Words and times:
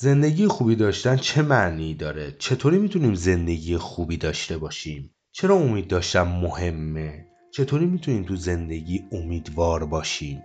زندگی 0.00 0.46
خوبی 0.46 0.76
داشتن 0.76 1.16
چه 1.16 1.42
معنی 1.42 1.94
داره؟ 1.94 2.36
چطوری 2.38 2.78
می‌تونیم 2.78 3.14
زندگی 3.14 3.76
خوبی 3.76 4.16
داشته 4.16 4.58
باشیم؟ 4.58 5.14
چرا 5.32 5.56
امید 5.56 5.88
داشتن 5.88 6.22
مهمه؟ 6.22 7.26
چطوری 7.50 7.86
می‌تونیم 7.86 8.24
تو 8.24 8.36
زندگی 8.36 9.04
امیدوار 9.12 9.86
باشیم؟ 9.86 10.42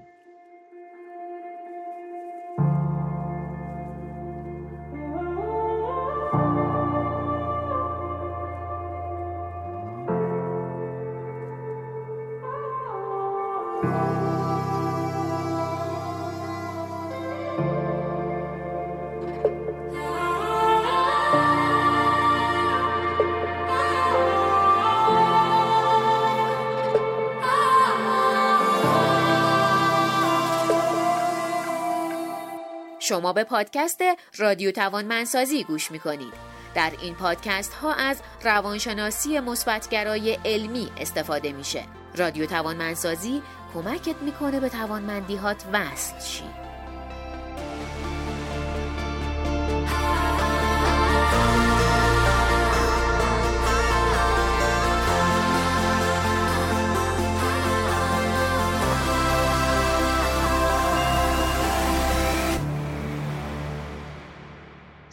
به 33.33 33.43
پادکست 33.43 34.01
رادیو 34.37 34.71
توانمندسازی 34.71 35.63
گوش 35.63 35.91
می 35.91 35.99
کنید. 35.99 36.33
در 36.75 36.91
این 37.01 37.15
پادکست 37.15 37.73
ها 37.73 37.93
از 37.93 38.21
روانشناسی 38.43 39.39
مثبتگرای 39.39 40.37
علمی 40.45 40.91
استفاده 40.97 41.51
میشه. 41.51 41.83
رادیو 42.15 42.45
توانمندسازی 42.45 43.41
کمکت 43.73 44.15
می‌کنه 44.21 44.59
به 44.59 44.69
توانمندیهات 44.69 45.65
وصل 45.73 46.19
شی. 46.19 46.62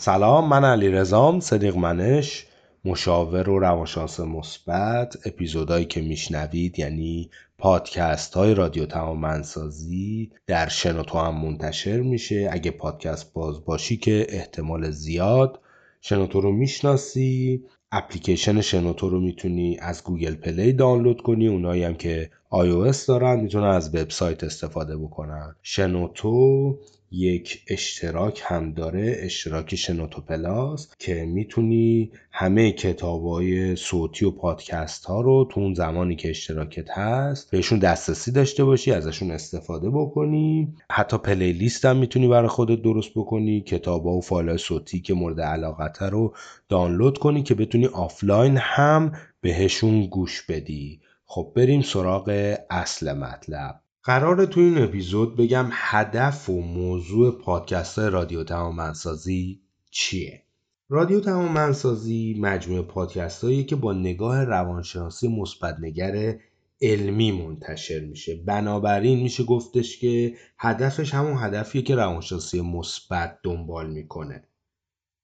سلام 0.02 0.48
من 0.48 0.64
علیرضام 0.64 1.40
صدیق 1.40 1.76
منش 1.76 2.46
مشاور 2.84 3.48
و 3.48 3.58
روانشناس 3.58 4.20
مثبت. 4.20 5.26
اپیزودهایی 5.26 5.84
که 5.84 6.00
میشنوید 6.00 6.78
یعنی 6.78 7.30
پادکست 7.58 8.34
های 8.34 8.54
رادیو 8.54 9.14
توانمندسازی 9.14 10.30
در 10.46 10.68
شنوتو 10.68 11.18
هم 11.18 11.34
منتشر 11.34 12.00
میشه. 12.00 12.48
اگه 12.52 12.70
پادکست 12.70 13.32
باز 13.32 13.64
باشی 13.64 13.96
که 13.96 14.26
احتمال 14.28 14.90
زیاد 14.90 15.60
شنوتو 16.00 16.40
رو 16.40 16.52
می‌شناسی 16.52 17.62
اپلیکیشن 17.92 18.60
شنوتو 18.60 19.08
رو 19.08 19.20
می‌تونی 19.20 19.78
از 19.80 20.04
Google 20.04 20.34
Play 20.34 20.72
دانلود 20.72 21.22
کنی. 21.22 21.48
اونایی 21.48 21.84
هم 21.84 21.94
که 21.94 22.30
iOS 22.52 23.04
دارن 23.06 23.40
می‌تونن 23.40 23.66
از 23.66 23.94
وبسایت 23.94 24.44
استفاده 24.44 24.96
بکنن. 24.96 25.56
شنوتو 25.62 26.78
یک 27.12 27.62
اشتراک 27.68 28.42
هم 28.44 28.72
داره 28.72 29.16
اشتراک 29.18 29.74
شنوتو 29.74 30.20
Plus 30.20 30.94
که 30.98 31.24
می‌تونی 31.24 32.12
همه 32.32 32.72
کتاب 32.72 33.26
های 33.26 33.76
صوتی 33.76 34.24
و 34.24 34.30
پادکست 34.30 35.04
ها 35.04 35.20
رو 35.20 35.48
تو 35.50 35.60
اون 35.60 35.74
زمانی 35.74 36.16
که 36.16 36.30
اشتراکت 36.30 36.90
هست 36.90 37.50
بهشون 37.50 37.78
دسترسی 37.78 38.32
داشته 38.32 38.64
باشی 38.64 38.92
ازشون 38.92 39.30
استفاده 39.30 39.90
بکنی. 39.90 40.74
حتی 40.90 41.18
playlist 41.18 41.84
هم 41.84 41.96
می‌تونی 41.96 42.28
برای 42.28 42.48
خودت 42.48 42.82
درست 42.82 43.10
بکنی. 43.16 43.60
کتاب 43.60 44.04
ها 44.04 44.12
و 44.12 44.20
فایل 44.20 44.56
صوتی 44.56 45.00
که 45.00 45.14
مورد 45.14 45.40
علاقته 45.40 46.06
رو 46.06 46.34
دانلود 46.68 47.18
کنی 47.18 47.42
که 47.42 47.54
بتونی 47.54 47.86
آفلاین 47.86 48.56
هم 48.56 49.12
بهشون 49.40 50.06
گوش 50.06 50.42
بدی. 50.42 51.00
خب 51.26 51.52
بریم 51.56 51.82
سراغ 51.82 52.56
اصل 52.70 53.12
مطلب. 53.12 53.80
قرار 54.02 54.46
تو 54.46 54.60
این 54.60 54.78
اپیزود 54.78 55.36
بگم 55.36 55.68
هدف 55.72 56.48
و 56.50 56.60
موضوع 56.60 57.38
پادکست 57.38 57.98
رادیو 57.98 58.44
توانمندسازی 58.44 59.60
چیه؟ 59.90 60.42
رادیو 60.88 61.20
توانمندسازی 61.20 62.36
مجموعه 62.40 62.82
پادکست 62.82 63.44
هایی 63.44 63.64
که 63.64 63.76
با 63.76 63.92
نگاه 63.92 64.44
روانشناسی 64.44 65.28
مثبتنگر 65.28 66.38
علمی 66.82 67.32
منتشر 67.32 68.00
میشه. 68.00 68.34
بنابراین 68.46 69.22
میشه 69.22 69.44
گفتش 69.44 69.98
که 69.98 70.34
هدفش 70.58 71.14
همون 71.14 71.36
هدفیه 71.36 71.82
که 71.82 71.94
روانشناسی 71.94 72.60
مثبت 72.60 73.38
دنبال 73.42 73.90
می‌کنه. 73.90 74.44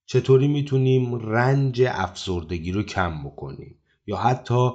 چطوری 0.06 0.48
می‌تونیم 0.48 1.14
رنج 1.14 1.82
افسردگی 1.88 2.72
رو 2.72 2.82
کم 2.82 3.24
بکنیم؟ 3.24 3.78
یا 4.06 4.16
حتی 4.16 4.70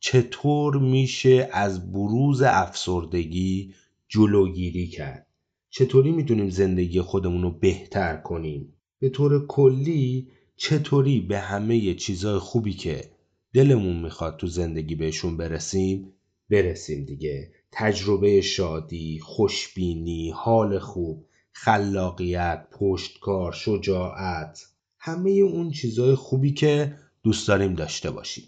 چطور 0.00 0.78
میشه 0.78 1.48
از 1.52 1.92
بروز 1.92 2.42
افسردگی 2.42 3.74
جلوگیری 4.08 4.86
کرد؟ 4.86 5.26
چطوری 5.70 6.10
می‌تونیم 6.12 6.50
زندگی 6.50 7.00
خودمون 7.00 7.42
رو 7.42 7.50
بهتر 7.50 8.16
کنیم؟ 8.16 8.74
به 9.00 9.08
طور 9.08 9.46
کلی 9.46 10.28
چطوری 10.56 11.20
به 11.20 11.38
همه 11.38 11.94
چیزای 11.94 12.38
خوبی 12.38 12.72
که 12.72 13.10
دلمون 13.54 13.96
می‌خواد 13.96 14.36
تو 14.36 14.46
زندگی 14.46 14.94
بهشون 14.94 15.36
برسیم 15.36 16.12
برسیم 16.50 17.04
دیگه؟ 17.04 17.52
تجربه 17.72 18.40
شادی، 18.40 19.18
خوشبینی، 19.18 20.30
حال 20.30 20.78
خوب، 20.78 21.26
خلاقیت، 21.52 22.66
پشتکار، 22.78 23.52
شجاعت 23.52 24.60
همه 24.98 25.30
اون 25.30 25.70
چیزای 25.70 26.14
خوبی 26.14 26.52
که 26.52 26.94
دوست 27.22 27.48
داریم 27.48 27.74
داشته 27.74 28.10
باشیم. 28.10 28.44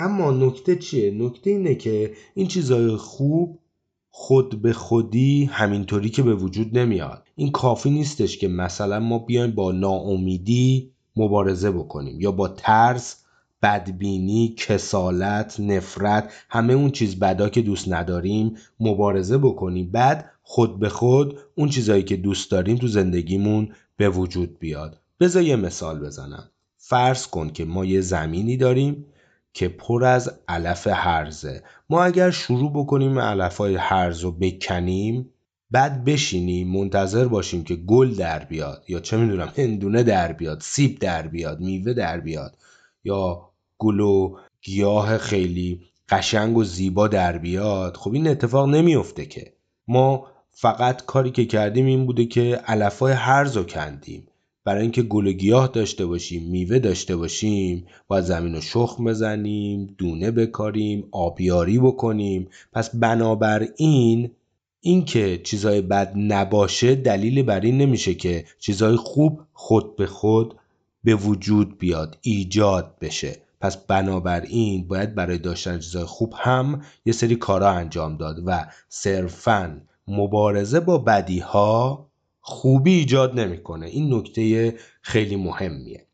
اما 0.00 0.30
نکته 0.30 0.76
چیه؟ 0.76 1.10
نکته 1.10 1.50
اینه 1.50 1.74
که 1.74 2.12
این 2.34 2.46
چیزهای 2.46 2.96
خوب 2.96 3.58
خود 4.10 4.62
به 4.62 4.72
خودی 4.72 5.44
همینطوری 5.44 6.10
که 6.10 6.22
به 6.22 6.34
وجود 6.34 6.78
نمیاد. 6.78 7.22
این 7.36 7.52
کافی 7.52 7.90
نیستش 7.90 8.38
که 8.38 8.48
مثلا 8.48 9.00
ما 9.00 9.18
بیایم 9.18 9.50
با 9.50 9.72
ناامیدی 9.72 10.92
مبارزه 11.16 11.70
بکنیم 11.70 12.20
یا 12.20 12.32
با 12.32 12.48
ترس 12.48 13.24
بدبینی 13.62 14.54
کسالت 14.56 15.60
نفرت 15.60 16.32
همه 16.48 16.72
اون 16.72 16.90
چیز 16.90 17.18
بدا 17.18 17.48
که 17.48 17.62
دوست 17.62 17.92
نداریم 17.92 18.54
مبارزه 18.80 19.38
بکنیم. 19.38 19.90
بعد 19.90 20.30
خود 20.42 20.78
به 20.78 20.88
خود 20.88 21.38
اون 21.54 21.68
چیزهایی 21.68 22.02
که 22.02 22.16
دوست 22.16 22.50
داریم 22.50 22.76
تو 22.76 22.86
زندگیمون 22.86 23.68
به 23.96 24.08
وجود 24.08 24.58
بیاد. 24.58 25.00
بذار 25.20 25.42
یه 25.42 25.56
مثال 25.56 25.98
بزنم. 25.98 26.50
فرض 26.76 27.26
کن 27.26 27.50
که 27.50 27.64
ما 27.64 27.84
یه 27.84 28.00
زمینی 28.00 28.56
داریم 28.56 29.06
که 29.52 29.68
پر 29.68 30.04
از 30.04 30.38
علف 30.48 30.86
هرزه 30.86 31.62
ما 31.90 32.04
اگر 32.04 32.30
شروع 32.30 32.72
بکنیم 32.72 33.18
علف 33.18 33.56
های 33.56 33.74
هرز 33.74 34.20
رو 34.20 34.32
بکنیم 34.32 35.30
بعد 35.70 36.04
بشینیم 36.04 36.68
منتظر 36.68 37.28
باشیم 37.28 37.64
که 37.64 37.76
گل 37.76 38.14
در 38.14 38.44
بیاد 38.44 38.84
یا 38.88 39.00
چه 39.00 39.16
می‌دونم 39.16 39.52
هندونه 39.56 40.02
در 40.02 40.32
بیاد 40.32 40.60
سیب 40.60 40.98
در 40.98 41.26
بیاد 41.26 41.60
میوه 41.60 41.92
در 41.92 42.20
بیاد 42.20 42.56
یا 43.04 43.50
گل 43.78 44.00
و 44.00 44.36
گیاه 44.62 45.18
خیلی 45.18 45.90
قشنگ 46.10 46.56
و 46.56 46.64
زیبا 46.64 47.08
در 47.08 47.38
بیاد. 47.38 47.96
خب 47.96 48.12
این 48.12 48.28
اتفاق 48.28 48.68
نمیفته 48.68 49.26
که. 49.26 49.52
ما 49.88 50.26
فقط 50.50 51.04
کاری 51.04 51.30
که 51.30 51.44
کردیم 51.44 51.86
این 51.86 52.06
بوده 52.06 52.26
که 52.26 52.60
علفای 52.66 53.12
هرز 53.12 53.56
رو 53.56 53.64
کندیم. 53.64 54.26
برای 54.64 54.82
اینکه 54.82 55.02
گل 55.02 55.26
و 55.26 55.32
گیاه 55.32 55.68
داشته 55.68 56.06
باشیم 56.06 56.50
میوه 56.50 56.78
داشته 56.78 57.16
باشیم 57.16 57.86
باید 58.08 58.24
زمین 58.24 58.54
رو 58.54 58.60
شخم 58.60 59.04
بزنیم 59.04 59.94
دونه 59.98 60.30
بکاریم 60.30 61.08
آبیاری 61.10 61.78
بکنیم. 61.78 62.48
پس 62.72 62.96
بنابراین 62.96 64.30
اینکه 64.80 65.40
چیزای 65.44 65.80
بد 65.80 66.12
نباشه 66.16 66.94
دلیل 66.94 67.42
بر 67.42 67.60
این 67.60 67.78
نمیشه 67.78 68.14
که 68.14 68.44
چیزای 68.58 68.96
خوب 68.96 69.40
خود 69.52 69.96
به 69.96 70.06
خود 70.06 70.54
به 71.04 71.14
وجود 71.14 71.78
بیاد 71.78 72.18
ایجاد 72.20 72.96
بشه. 73.00 73.36
پس 73.60 73.76
بنابراین 73.76 74.88
باید 74.88 75.14
برای 75.14 75.38
داشتن 75.38 75.78
چیزای 75.78 76.04
خوب 76.04 76.34
هم 76.36 76.82
یه 77.04 77.12
سری 77.12 77.36
کارا 77.36 77.70
انجام 77.70 78.16
داد 78.16 78.42
و 78.46 78.66
صرفا 78.88 79.80
مبارزه 80.08 80.80
با 80.80 80.98
بدی 80.98 81.38
ها 81.38 82.09
خوبی 82.40 82.92
ایجاد 82.92 83.40
نمی‌کنه. 83.40 83.86
این 83.86 84.14
نکته 84.14 84.74
خیلی 85.02 85.36
مهمیه. 85.36 86.06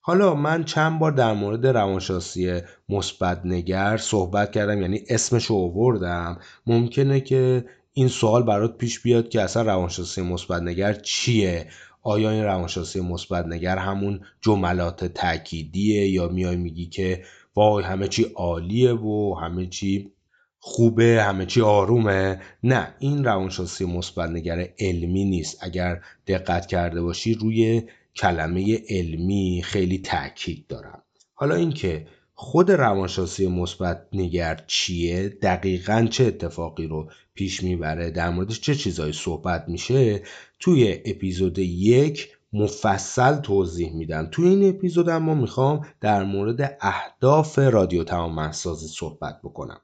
حالا 0.00 0.34
من 0.34 0.64
چند 0.64 0.98
بار 0.98 1.12
در 1.12 1.32
مورد 1.32 1.66
روانشناسی 1.66 2.60
مثبت 2.88 3.40
نگر 3.44 3.96
صحبت 3.96 4.52
کردم 4.52 4.82
یعنی 4.82 5.00
اسمش 5.08 5.44
رو 5.44 5.56
آوردم. 5.56 6.38
ممکنه 6.66 7.20
که 7.20 7.64
این 7.92 8.08
سوال 8.08 8.42
برات 8.42 8.78
پیش 8.78 9.00
بیاد 9.00 9.28
که 9.28 9.40
اصلا 9.40 9.62
روانشناسی 9.62 10.22
مثبت 10.22 10.62
نگر 10.62 10.92
چیه؟ 10.92 11.66
آیا 12.02 12.30
این 12.30 12.42
روانشناسی 12.42 13.00
مثبت 13.00 13.46
نگر 13.46 13.76
همون 13.76 14.20
جملات 14.40 15.04
تأکیدیه 15.04 16.08
یا 16.08 16.28
میای 16.28 16.56
میگی 16.56 16.86
که 16.86 17.24
وای 17.56 17.84
همه 17.84 18.08
چی 18.08 18.26
عالیه 18.36 18.92
و 18.92 19.34
همه 19.42 19.66
چی 19.66 20.12
خوبه 20.62 21.22
همه 21.22 21.46
چی 21.46 21.60
آرومه. 21.60 22.40
نه 22.62 22.94
این 22.98 23.24
روانشناسی 23.24 23.84
مثبت 23.84 24.30
نگر 24.30 24.68
علمی 24.78 25.24
نیست. 25.24 25.58
اگر 25.60 26.00
دقت 26.26 26.66
کرده 26.66 27.02
باشی 27.02 27.34
روی 27.34 27.82
کلمه 28.16 28.80
علمی 28.88 29.62
خیلی 29.64 29.98
تاکید 29.98 30.66
دارم. 30.66 31.02
حالا 31.34 31.54
اینکه 31.54 32.06
خود 32.34 32.70
روانشناسی 32.70 33.46
مثبت 33.46 34.06
نگر 34.12 34.64
چیه 34.66 35.28
دقیقا 35.28 36.06
چه 36.10 36.24
اتفاقی 36.24 36.86
رو 36.86 37.10
پیش 37.34 37.62
می‌بره 37.62 38.10
در 38.10 38.30
موردش 38.30 38.60
چه 38.60 38.74
چیزایی 38.74 39.12
صحبت 39.12 39.64
میشه 39.68 40.22
توی 40.60 40.98
اپیزود 41.04 41.58
یک 41.58 42.28
مفصل 42.52 43.36
توضیح 43.36 43.92
میدم. 43.92 44.28
توی 44.32 44.48
این 44.48 44.68
اپیزود 44.68 45.10
ما 45.10 45.34
می‌خوام 45.34 45.86
در 46.00 46.24
مورد 46.24 46.78
اهداف 46.80 47.58
رادیو 47.58 48.04
تمام 48.04 48.52
صحبت 48.52 49.40
بکنم. 49.44 49.80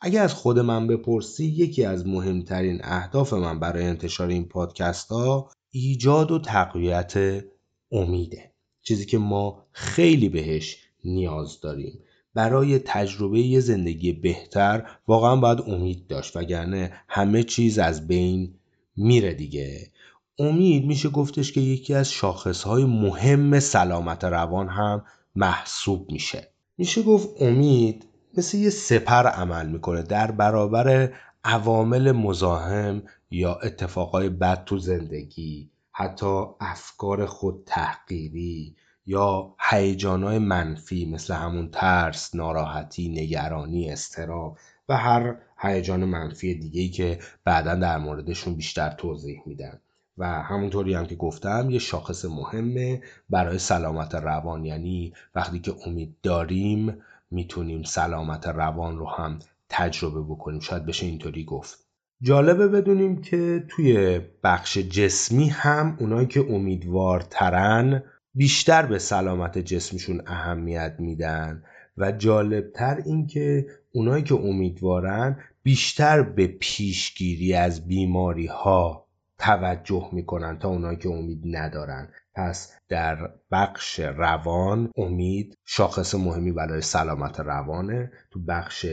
اگر 0.00 0.22
از 0.22 0.34
خود 0.34 0.58
من 0.58 0.86
بپرسی 0.86 1.46
یکی 1.46 1.84
از 1.84 2.06
مهمترین 2.06 2.80
اهداف 2.82 3.32
من 3.32 3.60
برای 3.60 3.84
انتشار 3.84 4.28
این 4.28 4.44
پادکست 4.44 5.08
ها 5.08 5.50
ایجاد 5.70 6.30
و 6.30 6.38
تقویت 6.38 7.44
امیده. 7.92 8.52
چیزی 8.82 9.06
که 9.06 9.18
ما 9.18 9.66
خیلی 9.72 10.28
بهش 10.28 10.76
نیاز 11.04 11.60
داریم. 11.60 12.00
برای 12.34 12.78
تجربه 12.78 13.60
زندگی 13.60 14.12
بهتر 14.12 14.90
واقعا 15.08 15.36
باید 15.36 15.60
امید 15.60 16.06
داشت 16.06 16.36
وگرنه 16.36 16.92
همه 17.08 17.42
چیز 17.42 17.78
از 17.78 18.06
بین 18.08 18.54
میره 18.96 19.34
دیگه. 19.34 19.90
امید 20.38 20.86
میشه 20.86 21.08
گفتش 21.08 21.52
که 21.52 21.60
یکی 21.60 21.94
از 21.94 22.10
شاخصهای 22.10 22.84
مهم 22.84 23.60
سلامت 23.60 24.24
روان 24.24 24.68
هم 24.68 25.04
محسوب 25.36 26.12
میشه. 26.12 26.48
میشه 26.78 27.02
گفت 27.02 27.28
امید 27.42 28.07
مثل 28.38 28.58
یه 28.58 28.70
سپر 28.70 29.26
عمل 29.26 29.68
می‌کنه. 29.68 30.02
در 30.02 30.30
برابر 30.30 31.12
عوامل 31.44 32.12
مزاحم 32.12 33.02
یا 33.30 33.54
اتفاقای 33.54 34.28
بد 34.28 34.64
تو 34.64 34.78
زندگی 34.78 35.70
حتی 35.92 36.44
افکار 36.60 37.26
خود 37.26 37.62
تحقیری 37.66 38.76
یا 39.06 39.54
هیجانهای 39.70 40.38
منفی 40.38 41.06
مثل 41.06 41.34
همون 41.34 41.70
ترس، 41.70 42.34
ناراحتی، 42.34 43.08
نگرانی، 43.08 43.90
استراب 43.90 44.58
و 44.88 44.96
هر 44.96 45.34
هیجان 45.58 46.04
منفی 46.04 46.54
دیگهی 46.54 46.88
که 46.88 47.18
بعدا 47.44 47.74
در 47.74 47.98
موردشون 47.98 48.54
بیشتر 48.54 48.90
توضیح 48.90 49.42
میدن. 49.46 49.80
و 50.18 50.42
همونطوری 50.42 50.94
هم 50.94 51.06
که 51.06 51.14
گفتم 51.14 51.70
یه 51.70 51.78
شاخص 51.78 52.24
مهمه 52.24 53.02
برای 53.30 53.58
سلامت 53.58 54.14
روان. 54.14 54.64
یعنی 54.64 55.12
وقتی 55.34 55.58
که 55.58 55.74
امید 55.86 56.16
داریم 56.22 57.02
می‌تونیم 57.30 57.82
سلامت 57.82 58.46
روان 58.46 58.98
رو 58.98 59.06
هم 59.06 59.38
تجربه 59.68 60.20
بکنیم. 60.20 60.60
شاید 60.60 60.86
بشه 60.86 61.06
اینطوری 61.06 61.44
گفت. 61.44 61.78
جالبه 62.22 62.68
بدونیم 62.68 63.20
که 63.20 63.64
توی 63.68 64.20
بخش 64.42 64.78
جسمی 64.78 65.48
هم 65.48 65.96
اونایی 66.00 66.26
که 66.26 66.40
امیدوارترن 66.40 68.02
بیشتر 68.34 68.86
به 68.86 68.98
سلامت 68.98 69.58
جسمشون 69.58 70.22
اهمیت 70.26 70.96
میدن. 70.98 71.62
و 71.96 72.12
جالبتر 72.12 73.02
این 73.06 73.26
که 73.26 73.66
اونایی 73.92 74.24
که 74.24 74.34
امیدوارن 74.34 75.36
بیشتر 75.62 76.22
به 76.22 76.46
پیشگیری 76.46 77.54
از 77.54 77.88
بیماری 77.88 78.46
ها 78.46 79.06
توجه 79.38 80.08
می‌کنن 80.12 80.58
تا 80.58 80.68
اونایی 80.68 80.98
که 80.98 81.08
امید 81.08 81.42
ندارن. 81.44 82.08
پس 82.38 82.72
در 82.88 83.30
بخش 83.50 84.00
روان 84.00 84.90
امید 84.96 85.58
شاخص 85.64 86.14
مهمی 86.14 86.52
برای 86.52 86.80
سلامت 86.80 87.40
روانه. 87.40 88.12
تو 88.30 88.40
بخش 88.40 88.86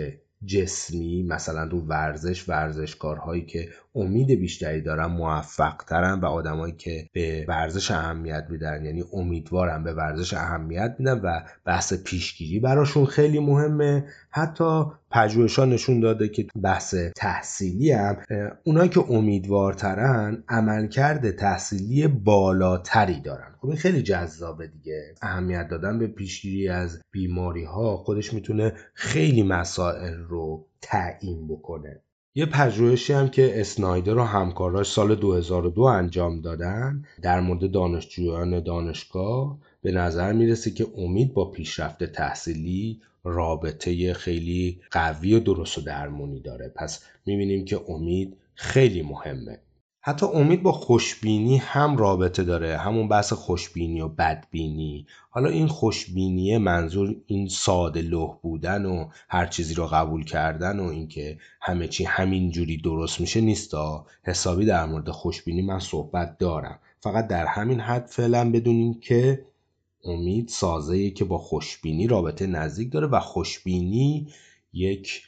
جسمی 0.46 1.24
مثلا 1.24 1.70
تو 1.70 1.78
ورزش 1.82 2.50
ورزشکارهایی 2.50 3.46
که 3.46 3.70
امید 3.96 4.32
بیشتری 4.32 4.82
دارن 4.82 5.06
موفق 5.06 5.76
ترن 5.88 6.20
و 6.20 6.26
آدمایی 6.26 6.74
که 6.74 7.10
به 7.14 7.46
ورزش 7.48 7.92
اهمیت 7.92 8.48
میدن. 8.50 8.86
یعنی 8.86 9.04
امیدوارن 9.14 9.84
به 9.84 9.94
ورزش 9.94 10.34
اهمیت 10.34 10.96
میدن 11.00 11.20
و 11.20 11.40
بحث 11.66 11.94
پیشگیری 11.94 12.60
براشون 12.60 13.06
خیلی 13.06 13.40
مهمه. 13.40 14.06
حتی 14.30 14.84
پژوهش‌ها 15.12 15.66
نشون 15.66 16.00
داده 16.00 16.28
که 16.28 16.48
بحث 16.64 16.96
تحصیلی 17.16 17.92
هم 17.92 18.18
اونایی 18.64 18.90
که 18.90 19.12
امیدوارترن 19.12 20.44
عملکرد 20.50 21.32
تحصیلی 21.32 22.08
بالاتری 22.08 23.22
دارن. 23.22 23.56
خب 23.62 23.68
این 23.68 23.78
خیلی 23.78 24.02
جذابه 24.02 24.68
دیگه. 24.68 25.16
اهمیت 25.22 25.68
دادن 25.68 26.00
به 26.00 26.08
پیشگیری 26.08 26.70
از 26.70 27.02
بیماری 27.12 27.64
ها 27.64 27.98
خودش 27.98 28.34
می‌تونه 28.34 28.74
خیلی 28.94 29.44
مسائل 29.44 30.14
رو 30.14 30.68
تعیین 30.82 31.48
بکنه. 31.48 32.02
یه 32.38 32.46
پژوهشی 32.46 33.14
هم 33.14 33.30
که 33.30 33.62
اسنایدر 33.62 34.18
و 34.18 34.24
همکاراش 34.24 34.92
سال 34.92 35.16
2002 35.16 35.82
انجام 35.82 36.42
دادن 36.42 37.04
در 37.22 37.40
مورد 37.40 37.72
دانشجویان 37.72 38.60
دانشگاه 38.60 39.58
به 39.82 39.92
نظر 39.92 40.34
می‌رسه 40.34 40.72
که 40.72 40.88
امید 40.98 41.34
با 41.34 41.52
پیشرفت 41.52 42.04
تحصیلی 42.04 43.02
رابطه 43.24 44.14
خیلی 44.14 44.80
قوی 44.92 45.34
و 45.34 45.40
درست 45.40 45.78
و 45.78 45.82
درمونی 45.82 46.40
داره. 46.40 46.72
پس 46.76 47.04
می‌بینیم 47.26 47.66
که 47.66 47.82
امید 47.88 48.38
خیلی 48.56 49.02
مهمه. 49.02 49.60
حتی 50.08 50.26
امید 50.26 50.64
با 50.64 50.72
خوشبینی 50.72 51.58
هم 51.58 51.98
رابطه 51.98 52.44
داره 52.44 52.78
همون 52.78 53.08
بحث 53.08 53.34
خوشبینی 53.34 54.02
و 54.02 54.08
بدبینی. 54.08 55.08
حالا 55.30 55.50
این 55.50 55.68
خوشبینی 55.68 56.58
منظور 56.58 57.16
این 57.26 57.48
ساده 57.48 58.02
لح 58.02 58.34
بودن 58.42 58.86
و 58.86 59.10
هر 59.30 59.46
چیزی 59.46 59.74
رو 59.74 59.88
قبول 59.88 60.24
کردن 60.24 60.80
و 60.80 60.84
اینکه 60.84 61.38
همه 61.62 61.88
چی 61.88 62.04
همین 62.04 62.52
جوری 62.52 62.78
درست 62.78 63.22
میشه 63.22 63.42
نیستا. 63.42 64.06
حسابی 64.24 64.66
در 64.66 64.86
مورد 64.86 65.10
خوشبینی 65.10 65.62
من 65.62 65.80
صحبت 65.80 66.38
دارم. 66.38 66.80
فقط 67.00 67.28
در 67.28 67.46
همین 67.46 67.80
حد 67.80 68.06
فعلا 68.06 68.52
بدونین 68.52 69.00
که 69.00 69.46
امید 70.04 70.48
سازه 70.48 71.10
که 71.10 71.26
با 71.26 71.38
خوشبینی 71.38 72.08
رابطه 72.08 72.48
نزدیک 72.48 72.92
داره 72.92 73.08
و 73.08 73.20
خوشبینی 73.20 74.28
یک 74.74 75.22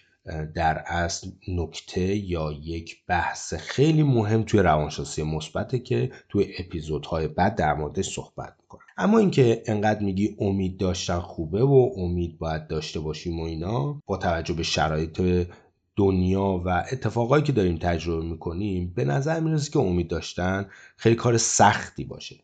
در 0.56 0.84
اصل 0.88 1.30
نکته 1.48 2.16
یا 2.16 2.52
یک 2.64 3.06
بحث 3.08 3.54
خیلی 3.54 4.04
مهم 4.04 4.44
توی 4.44 4.60
روانشناسی 4.60 5.24
مثبته 5.24 5.80
که 5.80 6.12
توی 6.30 6.48
اپیزودهای 6.60 7.28
بعد 7.28 7.56
در 7.56 7.74
موردش 7.74 8.14
صحبت 8.14 8.56
می‌کنم. 8.62 8.82
اما 8.98 9.18
اینکه 9.18 9.64
انقدر 9.66 10.00
میگی 10.00 10.36
امید 10.40 10.78
داشتن 10.78 11.20
خوبه 11.20 11.64
و 11.64 11.90
امید 11.98 12.38
باید 12.38 12.68
داشته 12.68 13.00
باشیم 13.00 13.40
و 13.40 13.44
اینا 13.44 14.02
با 14.06 14.18
توجه 14.18 14.54
به 14.54 14.64
شرایط 14.64 15.48
دنیا 15.96 16.62
و 16.66 16.86
اتفاقایی 16.92 17.44
که 17.44 17.52
داریم 17.52 17.78
تجربه 17.78 18.26
می‌کنیم 18.26 18.94
به 18.96 19.06
نظر 19.06 19.40
می‌رسه 19.40 19.72
که 19.72 19.80
امید 19.80 20.08
داشتن 20.08 20.66
خیلی 20.98 21.16
کار 21.16 21.38
سختی 21.38 22.04
باشه. 22.04 22.36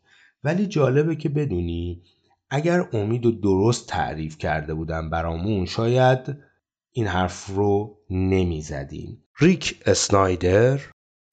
ولی 0.44 0.68
جالبه 0.68 1.16
که 1.16 1.30
بدونی 1.30 2.02
اگر 2.50 2.88
امید 2.94 3.26
رو 3.26 3.32
درست 3.32 3.88
تعریف 3.88 4.38
کرده 4.38 4.74
بودن 4.74 5.10
برامون 5.10 5.66
شاید 5.66 6.38
این 6.94 7.08
حرف 7.08 7.46
رو 7.46 7.98
نمی 8.10 8.62
زدیم. 8.62 9.24
ریک 9.40 9.82
اسنایدر 9.86 10.82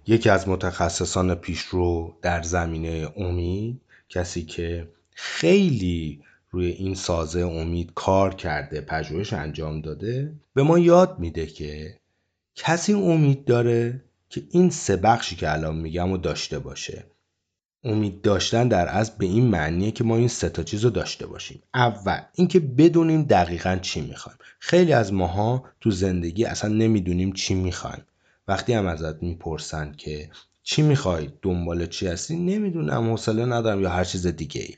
یکی 0.07 0.31
از 0.31 0.49
متخصصان 0.49 1.35
پیشرو 1.35 2.19
در 2.23 2.43
زمینه 2.43 3.12
امید 3.17 3.81
کسی 4.09 4.43
که 4.43 4.88
خیلی 5.11 6.23
روی 6.50 6.67
این 6.67 6.95
سازه 6.95 7.40
امید 7.40 7.93
کار 7.95 8.35
کرده 8.35 8.81
پژوهش 8.81 9.33
انجام 9.33 9.81
داده 9.81 10.33
به 10.55 10.62
ما 10.62 10.79
یاد 10.79 11.19
میده 11.19 11.47
که 11.47 11.99
کسی 12.55 12.93
امید 12.93 13.45
داره 13.45 14.05
که 14.29 14.43
این 14.50 14.71
سه 14.71 14.97
بخشی 14.97 15.37
که 15.37 15.52
الان 15.52 15.76
میگم 15.76 16.11
رو 16.11 16.17
داشته 16.17 16.59
باشه 16.59 17.05
امید 17.85 18.23
داشتن 18.23 18.69
در 18.69 18.87
اصل 18.87 19.13
به 19.19 19.27
این 19.27 19.47
معنیه 19.47 19.91
که 19.91 20.05
ما 20.05 20.17
این 20.17 20.29
سه 20.29 20.49
تا 20.49 20.63
چیز 20.63 20.85
رو 20.85 20.91
داشته 20.91 21.27
باشیم. 21.27 21.63
اول 21.75 22.21
اینکه 22.35 22.61
بدونیم 22.61 23.23
دقیقا 23.23 23.79
چی 23.83 24.01
می‌خوایم. 24.01 24.39
خیلی 24.59 24.93
از 24.93 25.13
ماها 25.13 25.65
تو 25.81 25.91
زندگی 25.91 26.45
اصلا 26.45 26.75
نمی‌دونیم 26.75 27.33
چی 27.33 27.55
می‌خوایم. 27.55 28.03
وقتی 28.49 28.73
هم 28.73 28.87
ازت 28.87 29.23
می‌پرسن 29.23 29.93
که 29.99 30.31
چی 30.63 30.83
می‌خوای 30.83 31.29
دنبال 31.43 31.87
چی 31.87 32.07
هستی 32.07 32.37
نمی‌دونم 32.37 33.11
حوصله 33.11 33.47
ندارم 33.47 33.81
یا 33.81 33.91
هر 33.91 34.05
چیز 34.05 34.27
دیگه 34.27 34.61
ای 34.61 34.75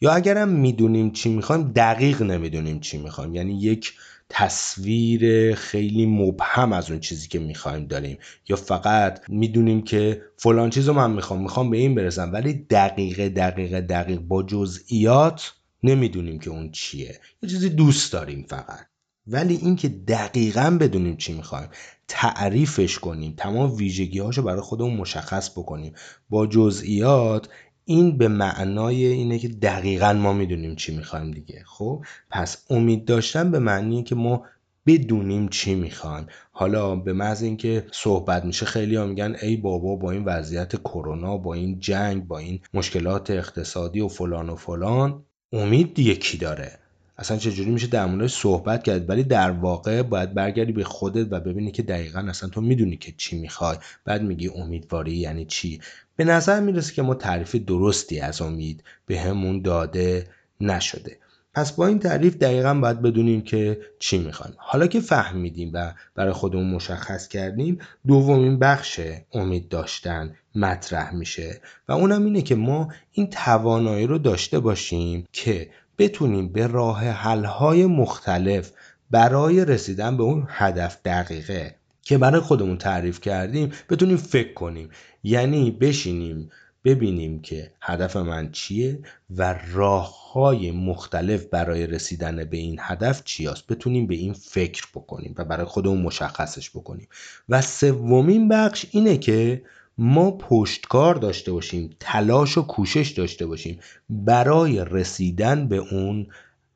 یا 0.00 0.12
اگرم 0.12 0.48
می‌دونیم 0.48 1.10
چی 1.10 1.28
می‌خوایم 1.34 1.72
دقیق 1.72 2.22
نمی‌دونیم 2.22 2.80
چی 2.80 2.98
می‌خوایم. 2.98 3.34
یعنی 3.34 3.60
یک 3.60 3.92
تصویر 4.28 5.54
خیلی 5.54 6.06
مبهم 6.06 6.72
از 6.72 6.90
اون 6.90 7.00
چیزی 7.00 7.28
که 7.28 7.38
می‌خوایم 7.38 7.86
داریم. 7.86 8.18
یا 8.48 8.56
فقط 8.56 9.20
می‌دونیم 9.28 9.82
که 9.82 10.22
فلان 10.36 10.70
چیز 10.70 10.88
رو 10.88 10.94
من 10.94 11.10
می‌خوام 11.10 11.42
می‌خوام 11.42 11.70
به 11.70 11.76
این 11.76 11.94
برسم 11.94 12.32
ولی 12.32 12.52
دقیقه 12.54 13.28
دقیقه 13.28 13.80
دقیق 13.80 14.20
با 14.20 14.42
جزئیات 14.42 15.52
نمی‌دونیم 15.82 16.38
که 16.38 16.50
اون 16.50 16.70
چیه. 16.70 17.20
یه 17.42 17.48
چیزی 17.48 17.68
دوست 17.68 18.12
داریم 18.12 18.46
فقط. 18.48 18.86
ولی 19.26 19.54
اینکه 19.56 19.88
دقیقا 19.88 20.78
بدونیم 20.80 21.16
چی 21.16 21.32
می‌خوایم 21.32 21.68
تعریفش 22.08 22.98
کنیم 22.98 23.34
تمام 23.36 23.74
ویژگی 23.74 24.18
هاشو 24.18 24.42
برای 24.42 24.60
خودمون 24.60 24.96
مشخص 24.96 25.50
بکنیم. 25.50 25.92
با 26.28 26.46
جزئیات 26.46 27.48
این 27.88 28.18
به 28.18 28.28
معنای 28.28 29.06
اینه 29.06 29.38
که 29.38 29.48
دقیقا 29.48 30.12
ما 30.12 30.32
می‌دونیم 30.32 30.76
چی 30.76 30.96
می‌خوایم 30.96 31.30
دیگه 31.30 31.62
خب؟ 31.66 32.04
پس 32.30 32.66
امید 32.70 33.04
داشتن 33.04 33.50
به 33.50 33.58
معنیه 33.58 34.02
که 34.02 34.14
ما 34.14 34.44
بدونیم 34.86 35.48
چی 35.48 35.74
می‌خوان 35.74 36.30
حالا 36.52 36.96
به 36.96 37.12
محض 37.12 37.42
اینکه 37.42 37.86
صحبت 37.92 38.44
میشه 38.44 38.66
خیلی 38.66 38.96
ها 38.96 39.06
میگن 39.06 39.36
ای 39.42 39.56
بابا 39.56 39.96
با 39.96 40.10
این 40.10 40.24
وضعیت 40.24 40.76
کرونا 40.76 41.36
با 41.36 41.54
این 41.54 41.80
جنگ 41.80 42.26
با 42.26 42.38
این 42.38 42.60
مشکلات 42.74 43.30
اقتصادی 43.30 44.00
و 44.00 44.08
فلان 44.08 44.50
و 44.50 44.56
فلان 44.56 45.24
امید 45.52 45.98
یکی 45.98 46.38
داره؟ 46.38 46.85
اصلا 47.18 47.36
چجوری 47.36 47.70
میشه 47.70 47.86
در 47.86 48.06
موردش 48.06 48.34
صحبت 48.34 48.82
کرد؟ 48.82 49.10
ولی 49.10 49.22
در 49.22 49.50
واقع 49.50 50.02
باید 50.02 50.34
برگردی 50.34 50.72
به 50.72 50.84
خودت 50.84 51.26
و 51.30 51.40
ببینی 51.40 51.70
که 51.70 51.82
دقیقا 51.82 52.20
اصلا 52.20 52.48
تو 52.48 52.60
می‌دونی 52.60 52.96
که 52.96 53.12
چی 53.16 53.38
می‌خوای. 53.38 53.76
بعد 54.04 54.22
میگی 54.22 54.48
امیدواری 54.48 55.16
یعنی 55.16 55.44
چی؟ 55.44 55.80
به 56.16 56.24
نظر 56.24 56.60
می‌رسه 56.60 56.94
که 56.94 57.02
ما 57.02 57.14
تعریف 57.14 57.54
درستی 57.54 58.20
از 58.20 58.40
امید 58.40 58.84
به 59.06 59.20
همون 59.20 59.62
داده 59.62 60.26
نشده. 60.60 61.18
پس 61.54 61.72
با 61.72 61.86
این 61.86 61.98
تعریف 61.98 62.36
دقیقا 62.36 62.74
باید 62.74 63.02
بدونیم 63.02 63.42
که 63.42 63.80
چی 63.98 64.18
می‌خوایم. 64.18 64.54
حالا 64.56 64.86
که 64.86 65.00
فهمیدیم 65.00 65.70
و 65.74 65.94
برای 66.14 66.32
خودمون 66.32 66.70
مشخص 66.70 67.28
کردیم 67.28 67.78
دومین 68.06 68.58
بخش 68.58 69.00
امید 69.32 69.68
داشتن 69.68 70.34
مطرح 70.54 71.14
میشه 71.14 71.60
و 71.88 71.92
اونم 71.92 72.24
اینه 72.24 72.42
که 72.42 72.54
ما 72.54 72.88
این 73.12 73.30
توانایی 73.30 74.06
رو 74.06 74.18
داشته 74.18 74.60
باشیم 74.60 75.24
که 75.32 75.70
بتونیم 75.98 76.48
به 76.48 76.66
راه 76.66 77.04
حلهای 77.04 77.86
مختلف 77.86 78.72
برای 79.10 79.64
رسیدن 79.64 80.16
به 80.16 80.22
اون 80.22 80.46
هدف 80.48 80.98
دقیقه 81.04 81.74
که 82.02 82.18
برای 82.18 82.40
خودمون 82.40 82.78
تعریف 82.78 83.20
کردیم 83.20 83.72
بتونیم 83.90 84.16
فکر 84.16 84.52
کنیم. 84.52 84.88
یعنی 85.24 85.70
بشینیم 85.70 86.50
ببینیم 86.84 87.42
که 87.42 87.72
هدف 87.80 88.16
من 88.16 88.52
چیه 88.52 88.98
و 89.30 89.60
راه 89.72 90.32
های 90.32 90.70
مختلف 90.70 91.44
برای 91.44 91.86
رسیدن 91.86 92.44
به 92.44 92.56
این 92.56 92.78
هدف 92.80 93.24
چی 93.24 93.48
است 93.48 93.66
بتونیم 93.66 94.06
به 94.06 94.14
این 94.14 94.32
فکر 94.32 94.86
بکنیم 94.94 95.34
و 95.38 95.44
برای 95.44 95.66
خودمون 95.66 96.02
مشخصش 96.02 96.70
بکنیم. 96.70 97.08
و 97.48 97.62
سومین 97.62 98.48
بخش 98.48 98.86
اینه 98.90 99.18
که 99.18 99.62
ما 99.98 100.30
پشتکار 100.30 101.14
داشته 101.14 101.52
باشیم 101.52 101.96
تلاش 102.00 102.58
و 102.58 102.66
کوشش 102.66 103.10
داشته 103.10 103.46
باشیم 103.46 103.80
برای 104.10 104.84
رسیدن 104.84 105.68
به 105.68 105.76
اون 105.76 106.26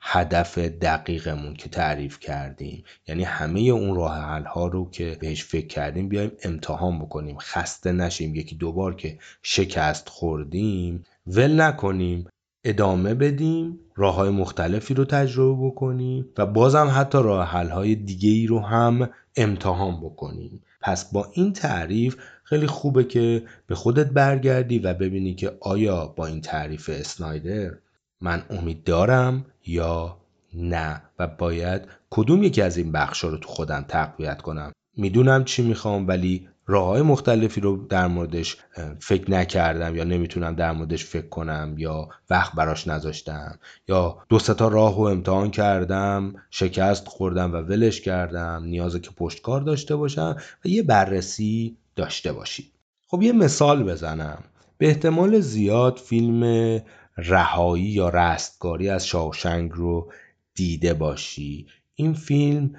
هدف 0.00 0.58
دقیقمون 0.58 1.54
که 1.54 1.68
تعریف 1.68 2.20
کردیم. 2.20 2.84
یعنی 3.08 3.24
همه 3.24 3.60
اون 3.60 3.96
راه 3.96 4.18
حل 4.18 4.44
ها 4.44 4.66
رو 4.66 4.90
که 4.90 5.16
بهش 5.20 5.44
فکر 5.44 5.66
کردیم 5.66 6.08
بیایم 6.08 6.32
امتحان 6.44 6.98
بکنیم. 6.98 7.38
خسته 7.38 7.92
نشیم. 7.92 8.34
یکی 8.34 8.54
دوبار 8.54 8.94
که 8.94 9.18
شکست 9.42 10.08
خوردیم 10.08 11.04
ول 11.26 11.60
نکنیم. 11.60 12.26
ادامه 12.64 13.14
بدیم 13.14 13.78
راه 13.96 14.14
های 14.14 14.30
مختلفی 14.30 14.94
رو 14.94 15.04
تجربه 15.04 15.66
بکنیم 15.66 16.26
و 16.38 16.46
بازم 16.46 16.92
حتی 16.94 17.18
راه 17.18 17.48
حل 17.48 17.68
های 17.68 17.94
دیگه 17.94 18.30
ای 18.30 18.46
رو 18.46 18.60
هم 18.60 19.10
امتحان 19.36 20.00
بکنیم. 20.00 20.62
پس 20.80 21.12
با 21.12 21.28
این 21.32 21.52
تعریف 21.52 22.16
خیلی 22.50 22.66
خوبه 22.66 23.04
که 23.04 23.42
به 23.66 23.74
خودت 23.74 24.06
برگردی 24.06 24.78
و 24.78 24.94
ببینی 24.94 25.34
که 25.34 25.56
آیا 25.60 26.06
با 26.06 26.26
این 26.26 26.40
تعریف 26.40 26.90
اسنایدر 26.92 27.70
من 28.20 28.42
امید 28.50 28.84
دارم 28.84 29.46
یا 29.66 30.16
نه 30.54 31.02
و 31.18 31.26
باید 31.26 31.82
کدوم 32.10 32.42
یکی 32.42 32.62
از 32.62 32.76
این 32.76 32.92
بخش 32.92 33.24
رو 33.24 33.36
تو 33.36 33.48
خودم 33.48 33.84
تقویت 33.88 34.42
کنم. 34.42 34.72
می‌دونم 34.96 35.44
چی 35.44 35.62
می‌خوام 35.62 36.08
ولی 36.08 36.48
راه 36.66 36.86
های 36.86 37.02
مختلفی 37.02 37.60
رو 37.60 37.86
در 37.86 38.06
موردش 38.06 38.56
فکر 39.00 39.30
نکردم 39.30 39.96
یا 39.96 40.04
نمی‌تونم 40.04 40.54
در 40.54 40.72
موردش 40.72 41.04
فکر 41.04 41.28
کنم 41.28 41.74
یا 41.78 42.08
وقت 42.30 42.52
براش 42.54 42.88
نذاشتم 42.88 43.58
یا 43.88 44.18
دو 44.28 44.38
تا 44.38 44.68
راه 44.68 44.96
رو 44.96 45.02
امتحان 45.02 45.50
کردم 45.50 46.34
شکست 46.50 47.08
خوردم 47.08 47.52
و 47.52 47.56
ولش 47.56 48.00
کردم 48.00 48.62
نیازه 48.64 49.00
که 49.00 49.10
پشتکار 49.10 49.60
داشته 49.60 49.96
باشم 49.96 50.36
و 50.64 50.68
یه 50.68 50.82
بررسی 50.82 51.76
داشته 52.00 52.32
باشید 52.32 52.72
خب 53.08 53.22
یه 53.22 53.32
مثال 53.32 53.84
بزنم. 53.84 54.44
به 54.78 54.88
احتمال 54.88 55.40
زیاد 55.40 55.96
فیلم 55.96 56.42
رهایی 57.16 57.84
یا 57.84 58.08
رستگاری 58.08 58.88
از 58.88 59.06
شاوشنگ 59.06 59.70
رو 59.74 60.12
دیده 60.54 60.94
باشی. 60.94 61.66
این 61.94 62.12
فیلم 62.14 62.74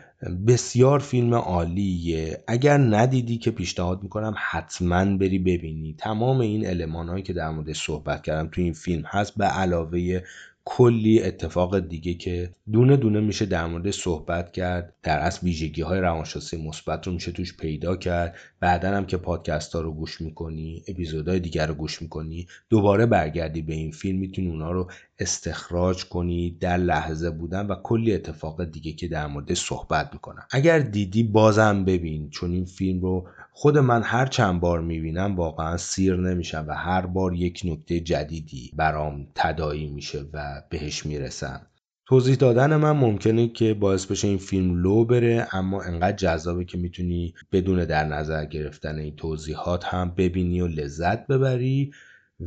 بسیار 0.47 0.99
فیلم 0.99 1.33
عالیه. 1.33 2.43
اگر 2.47 2.77
ندیدی 2.77 3.37
که 3.37 3.51
پیشنهاد 3.51 4.03
می‌کنم 4.03 4.35
حتما 4.37 5.17
بری 5.17 5.39
ببینی. 5.39 5.95
تمام 5.97 6.39
این 6.39 6.67
المانهایی 6.67 7.23
که 7.23 7.33
در 7.33 7.49
مورد 7.49 7.73
صحبت 7.73 8.23
کردم 8.23 8.49
تو 8.51 8.61
این 8.61 8.73
فیلم 8.73 9.03
هست. 9.05 9.37
به 9.37 9.45
علاوه 9.45 10.21
کلی 10.65 11.21
اتفاق 11.23 11.79
دیگه 11.79 12.13
که 12.13 12.53
دونه 12.71 12.97
دونه 12.97 13.19
میشه 13.19 13.45
در 13.45 13.65
مورد 13.65 13.91
صحبت 13.91 14.51
کرد 14.51 14.95
در 15.03 15.19
اصل 15.19 15.39
ویژگی 15.47 15.81
های 15.81 15.99
روانشناسی 15.99 16.67
مثبت 16.67 17.07
رو 17.07 17.13
میشه 17.13 17.31
توش 17.31 17.57
پیدا 17.57 17.95
کرد. 17.95 18.35
بعدا 18.59 18.97
هم 18.97 19.05
که 19.05 19.17
پادکست 19.17 19.73
ها 19.73 19.81
رو 19.81 19.93
گوش 19.93 20.21
می‌کنی 20.21 20.83
اپیزودهای 20.87 21.39
دیگر 21.39 21.67
رو 21.67 21.73
گوش 21.73 22.01
می‌کنی 22.01 22.47
دوباره 22.69 23.05
برگردی 23.05 23.61
به 23.61 23.73
این 23.73 23.91
فیلم 23.91 24.19
می‌تونی 24.19 24.47
اونا 24.47 24.71
رو 24.71 24.91
استخراج 25.19 26.05
کنی 26.05 26.57
در 26.59 26.77
لحظه 26.77 27.29
بودن 27.29 27.67
و 27.67 27.75
کلی 27.83 28.13
اتفاق 28.13 28.63
دیگه 28.65 28.91
که 28.91 29.07
در 29.07 29.27
مورد 29.27 29.53
صحبت 29.53 30.09
می‌کنن. 30.13 30.43
اگر 30.51 30.79
دیدی 30.79 31.23
بازم 31.23 31.85
ببین 31.85 32.29
چون 32.29 32.51
این 32.51 32.65
فیلم 32.65 33.01
رو 33.01 33.27
خود 33.61 33.77
من 33.77 34.03
هر 34.03 34.25
چند 34.25 34.59
بار 34.59 34.81
می‌بینم 34.81 35.35
واقعا 35.35 35.77
سیر 35.77 36.15
نمیشم 36.15 36.65
و 36.67 36.75
هر 36.75 37.05
بار 37.05 37.33
یک 37.33 37.61
نکته 37.65 37.99
جدیدی 37.99 38.71
برام 38.75 39.27
تدایی 39.35 39.87
میشه 39.87 40.25
و 40.33 40.63
بهش 40.69 41.05
می‌رسم. 41.05 41.67
توضیح 42.05 42.35
دادن 42.35 42.75
من 42.75 42.91
ممکنه 42.91 43.47
که 43.47 43.73
باعث 43.73 44.05
بشه 44.05 44.27
این 44.27 44.37
فیلم 44.37 44.81
لو 44.81 45.05
بره 45.05 45.47
اما 45.51 45.81
انقدر 45.81 46.15
جذابه 46.15 46.65
که 46.65 46.77
می‌تونی 46.77 47.33
بدون 47.51 47.85
در 47.85 48.05
نظر 48.05 48.45
گرفتن 48.45 48.99
این 48.99 49.15
توضیحات 49.15 49.85
هم 49.85 50.13
ببینی 50.17 50.61
و 50.61 50.67
لذت 50.67 51.27
ببری 51.27 51.93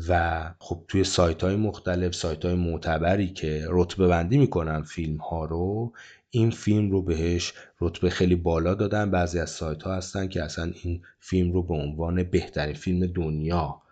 و 0.09 0.43
خب 0.59 0.85
توی 0.89 1.05
سایت 1.05 1.45
های 1.45 1.57
مختلف 1.57 2.15
سایت 2.15 2.45
های 2.45 2.55
معتبری 2.55 3.29
که 3.29 3.67
رتبه 3.71 4.09
بندی 4.09 4.39
می‌کنن 4.39 4.83
فیلم 4.83 5.17
ها 5.17 5.45
رو 5.45 5.93
این 6.35 6.51
فیلم 6.51 6.91
رو 6.91 7.03
بهش 7.03 7.53
رتبه 7.81 8.11
خیلی 8.11 8.35
بالا 8.35 8.75
دادن. 8.75 9.11
بعضی 9.11 9.39
از 9.39 9.51
سایت 9.51 9.83
ها 9.83 9.95
هستن 9.95 10.29
که 10.29 10.43
اصلا 10.43 10.73
این 10.83 11.03
فیلم 11.21 11.53
رو 11.53 11.63
به 11.63 11.75
عنوان 11.75 12.23
بهترین 12.23 12.75
فیلم 12.75 13.07
دنیا 13.07 13.83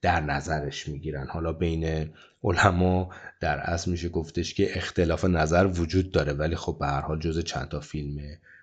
در 0.00 0.20
نظرش 0.20 0.88
می‌گیرن. 0.88 1.26
حالا 1.26 1.52
بین 1.52 2.10
علما 2.44 3.10
در 3.40 3.58
اصل 3.58 3.90
میشه 3.90 4.08
گفتش 4.08 4.54
که 4.54 4.76
اختلاف 4.76 5.24
نظر 5.24 5.66
وجود 5.66 6.10
داره 6.10 6.32
ولی 6.32 6.56
خب 6.56 6.76
به 6.80 6.86
هر 6.86 7.00
حال 7.00 7.18
جز 7.18 7.44
چند 7.44 7.68
تا 7.68 7.80
فیلم 7.80 8.20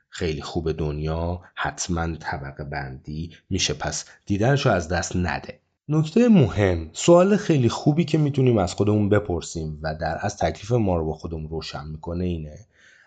خیلی 0.09 0.41
خوب 0.41 0.71
دنیا 0.71 1.41
حتما 1.55 2.15
طبقه 2.15 2.63
بندی 2.63 3.31
میشه. 3.49 3.73
پس 3.73 4.05
دیدنش 4.25 4.65
رو 4.65 4.71
از 4.71 4.87
دست 4.87 5.15
نده. 5.15 5.59
نکته 5.89 6.27
مهم 6.27 6.89
سوال 6.93 7.37
خیلی 7.37 7.69
خوبی 7.69 8.05
که 8.05 8.17
می‌تونیم 8.17 8.57
از 8.57 8.73
خودمون 8.73 9.09
بپرسیم 9.09 9.79
و 9.81 9.95
در 9.95 10.17
از 10.21 10.37
تکلیف 10.37 10.71
ما 10.71 10.97
رو 10.97 11.05
با 11.05 11.13
خودمون 11.13 11.49
روشن 11.49 11.87
می‌کنه 11.87 12.25
اینه 12.25 12.59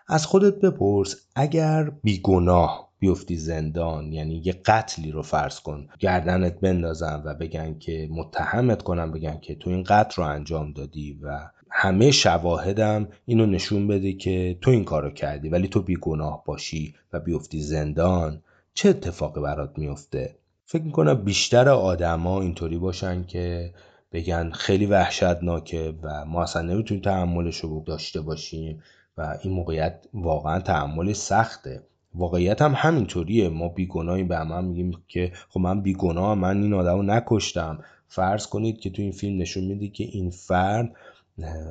از 0.07 0.25
خودت 0.25 0.55
بپرس 0.59 1.15
اگر 1.35 1.89
بیگناه 2.03 2.93
بیفتی 2.99 3.37
زندان 3.37 4.13
یعنی 4.13 4.41
یه 4.45 4.53
قتلی 4.53 5.11
رو 5.11 5.21
فرض 5.21 5.59
کن 5.59 5.87
گردنت 5.99 6.59
بندازن 6.59 7.21
و 7.25 7.33
بگن 7.33 7.79
که 7.79 8.07
متهمت 8.11 8.81
کنن 8.81 9.11
بگن 9.11 9.39
که 9.39 9.55
تو 9.55 9.69
این 9.69 9.83
قتل 9.83 10.21
رو 10.21 10.27
انجام 10.27 10.73
دادی 10.73 11.19
و 11.23 11.49
همه 11.69 12.11
شواهدم 12.11 13.07
اینو 13.25 13.45
نشون 13.45 13.87
بده 13.87 14.13
که 14.13 14.57
تو 14.61 14.71
این 14.71 14.83
کارو 14.83 15.09
کردی 15.09 15.49
ولی 15.49 15.67
تو 15.67 15.81
بیگناه 15.81 16.43
باشی 16.45 16.95
و 17.13 17.19
بیفتی 17.19 17.61
زندان 17.61 18.41
چه 18.73 18.89
اتفاقی 18.89 19.41
برات 19.41 19.77
میفته 19.77 20.35
فکر 20.65 20.83
می‌کنم 20.83 21.13
بیشتر 21.13 21.69
آدما 21.69 22.41
اینطوری 22.41 22.77
باشن 22.77 23.23
که 23.23 23.73
بگن 24.11 24.51
خیلی 24.51 24.85
وحشتناکه 24.85 25.93
و 26.03 26.25
ما 26.25 26.43
اصلا 26.43 26.61
نمی‌تونیم 26.61 27.03
تحملش 27.03 27.57
رو 27.57 27.83
داشته 27.87 28.21
باشیم. 28.21 28.81
و 29.17 29.37
این 29.41 29.53
موقعیت 29.53 30.05
واقعا 30.13 30.59
تحمل 30.59 31.13
سخته. 31.13 31.83
واقعیت 32.15 32.61
هم 32.61 32.73
همینطوریه. 32.77 33.49
ما 33.49 33.69
بیگناهی 33.69 34.23
به 34.23 34.37
هم 34.37 34.65
میگیم 34.65 35.03
که 35.07 35.31
خب 35.49 35.59
من 35.59 35.81
بیگناه 35.81 36.35
من 36.35 36.63
این 36.63 36.73
آدم 36.73 36.95
رو 36.95 37.03
نکشتم. 37.03 37.79
فرض 38.07 38.47
کنید 38.47 38.79
که 38.79 38.89
تو 38.89 39.01
این 39.01 39.11
فیلم 39.11 39.41
نشون 39.41 39.63
میده 39.63 39.87
که 39.87 40.03
این 40.03 40.29
فرد 40.29 40.91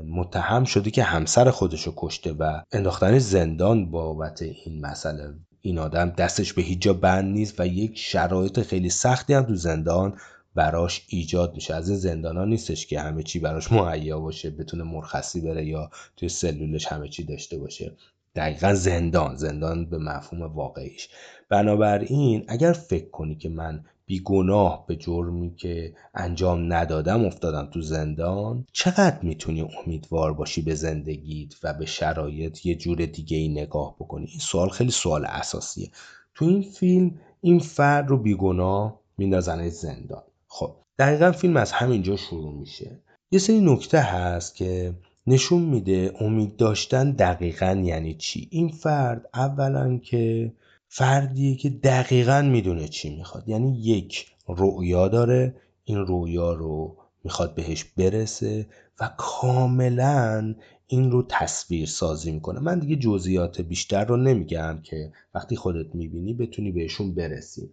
متهم 0.07 0.65
شده 0.65 0.91
که 0.91 1.03
همسر 1.03 1.51
خودش 1.51 1.83
رو 1.83 1.93
کشته 1.97 2.33
و 2.33 2.61
انداختن 2.73 3.19
زندان 3.19 3.91
بابت 3.91 4.43
این 4.43 4.81
مسئله. 4.81 5.35
این 5.61 5.79
آدم 5.79 6.11
دستش 6.11 6.53
به 6.53 6.63
هیچ 6.63 6.79
جا 6.79 6.93
بند 6.93 7.33
نیست 7.33 7.61
و 7.61 7.67
یک 7.67 7.99
شرایط 7.99 8.61
خیلی 8.61 8.91
سختی 8.91 9.35
هم 9.35 9.43
تو 9.43 9.55
زندان 9.55 10.17
براش 10.55 11.07
ایجاد 11.09 11.55
میشه. 11.55 11.75
از 11.75 11.87
زندان 11.87 12.37
ها 12.37 12.45
نیستش 12.45 12.87
که 12.87 13.01
همه 13.01 13.23
چی 13.23 13.39
براش 13.39 13.73
مهیا 13.73 14.21
باشه 14.21 14.51
بتونه 14.51 14.83
مرخصی 14.83 15.41
بره 15.41 15.67
یا 15.67 15.91
توی 16.17 16.29
سلولش 16.29 16.87
همه 16.87 17.09
چی 17.09 17.25
داشته 17.25 17.59
باشه. 17.59 17.97
دقیقا 18.35 18.75
زندان 18.75 19.37
زندان 19.37 19.91
به 19.91 19.99
مفهوم 19.99 20.43
واقعیش. 20.43 21.09
بنابراین 21.49 22.45
اگر 22.49 22.73
فکر 22.73 23.11
کنی 23.11 23.35
که 23.35 23.49
من 23.49 23.85
بیگناه 24.07 24.85
به 24.87 24.97
جرمی 24.97 25.55
که 25.55 25.95
انجام 26.15 26.73
ندادم 26.73 27.25
افتادم 27.25 27.69
تو 27.73 27.81
زندان 27.81 28.67
چقدر 28.73 29.19
می‌تونی 29.23 29.69
امیدوار 29.87 30.35
باشی 30.35 30.63
به 30.63 30.75
زندگیت 30.75 31.55
و 31.63 31.75
به 31.75 31.87
شرایط 31.87 32.67
یه 32.67 32.75
جور 32.75 33.07
دیگه 33.07 33.37
ای 33.37 33.49
نگاه 33.49 33.97
بکنی؟ 33.99 34.27
این 34.27 34.41
سوال 34.41 34.69
خیلی 34.69 34.91
سوال 34.91 35.25
اساسیه. 35.25 35.91
تو 36.35 36.45
این 36.45 36.63
فیلم 36.63 37.21
این 37.41 37.59
فرد 37.59 38.09
رو 38.09 38.19
بیگناه 38.19 39.01
میندازن 39.19 39.69
زندان. 39.69 40.23
خب 40.55 40.77
دقیقا 40.99 41.33
فیلم 41.33 41.57
از 41.57 41.73
همینجا 41.73 42.17
شروع 42.17 42.55
میشه. 42.55 43.01
یه 43.31 43.39
سری 43.39 43.61
نکته 43.61 44.01
هست 44.01 44.57
که 44.57 44.95
نشون 45.27 45.63
میده 45.63 46.15
امید 46.21 46.57
داشتن 46.57 47.11
دقیقا 47.11 47.83
یعنی 47.85 48.15
چی. 48.15 48.49
این 48.51 48.69
فرد 48.69 49.29
اولا 49.35 49.99
که 49.99 50.53
فردیه 50.89 51.57
که 51.57 51.71
دقیقا 51.71 52.43
می‌دونه 52.43 52.89
چی 52.89 53.17
می‌خواد. 53.17 53.49
یعنی 53.49 53.79
یک 53.79 54.27
رؤیا 54.49 55.09
داره 55.09 55.55
این 55.85 55.99
رؤیا 56.09 56.53
رو 56.53 56.97
می‌خواد 57.25 57.55
بهش 57.55 57.85
برسه 57.85 58.67
و 59.01 59.11
کاملا 59.17 60.55
این 60.87 61.11
رو 61.11 61.27
تصویر 61.29 61.87
سازی 61.87 62.33
می‌کنه. 62.33 62.61
من 62.61 62.79
دیگه 62.79 62.97
جزئیات 62.97 63.61
بیشتر 63.61 64.05
رو 64.05 64.17
نمیگم 64.17 64.81
که 64.83 65.13
وقتی 65.35 65.57
خودت 65.57 65.95
می‌بینی 65.95 66.35
بتونی 66.35 66.73
بهشون 66.73 67.15
برسی. 67.15 67.71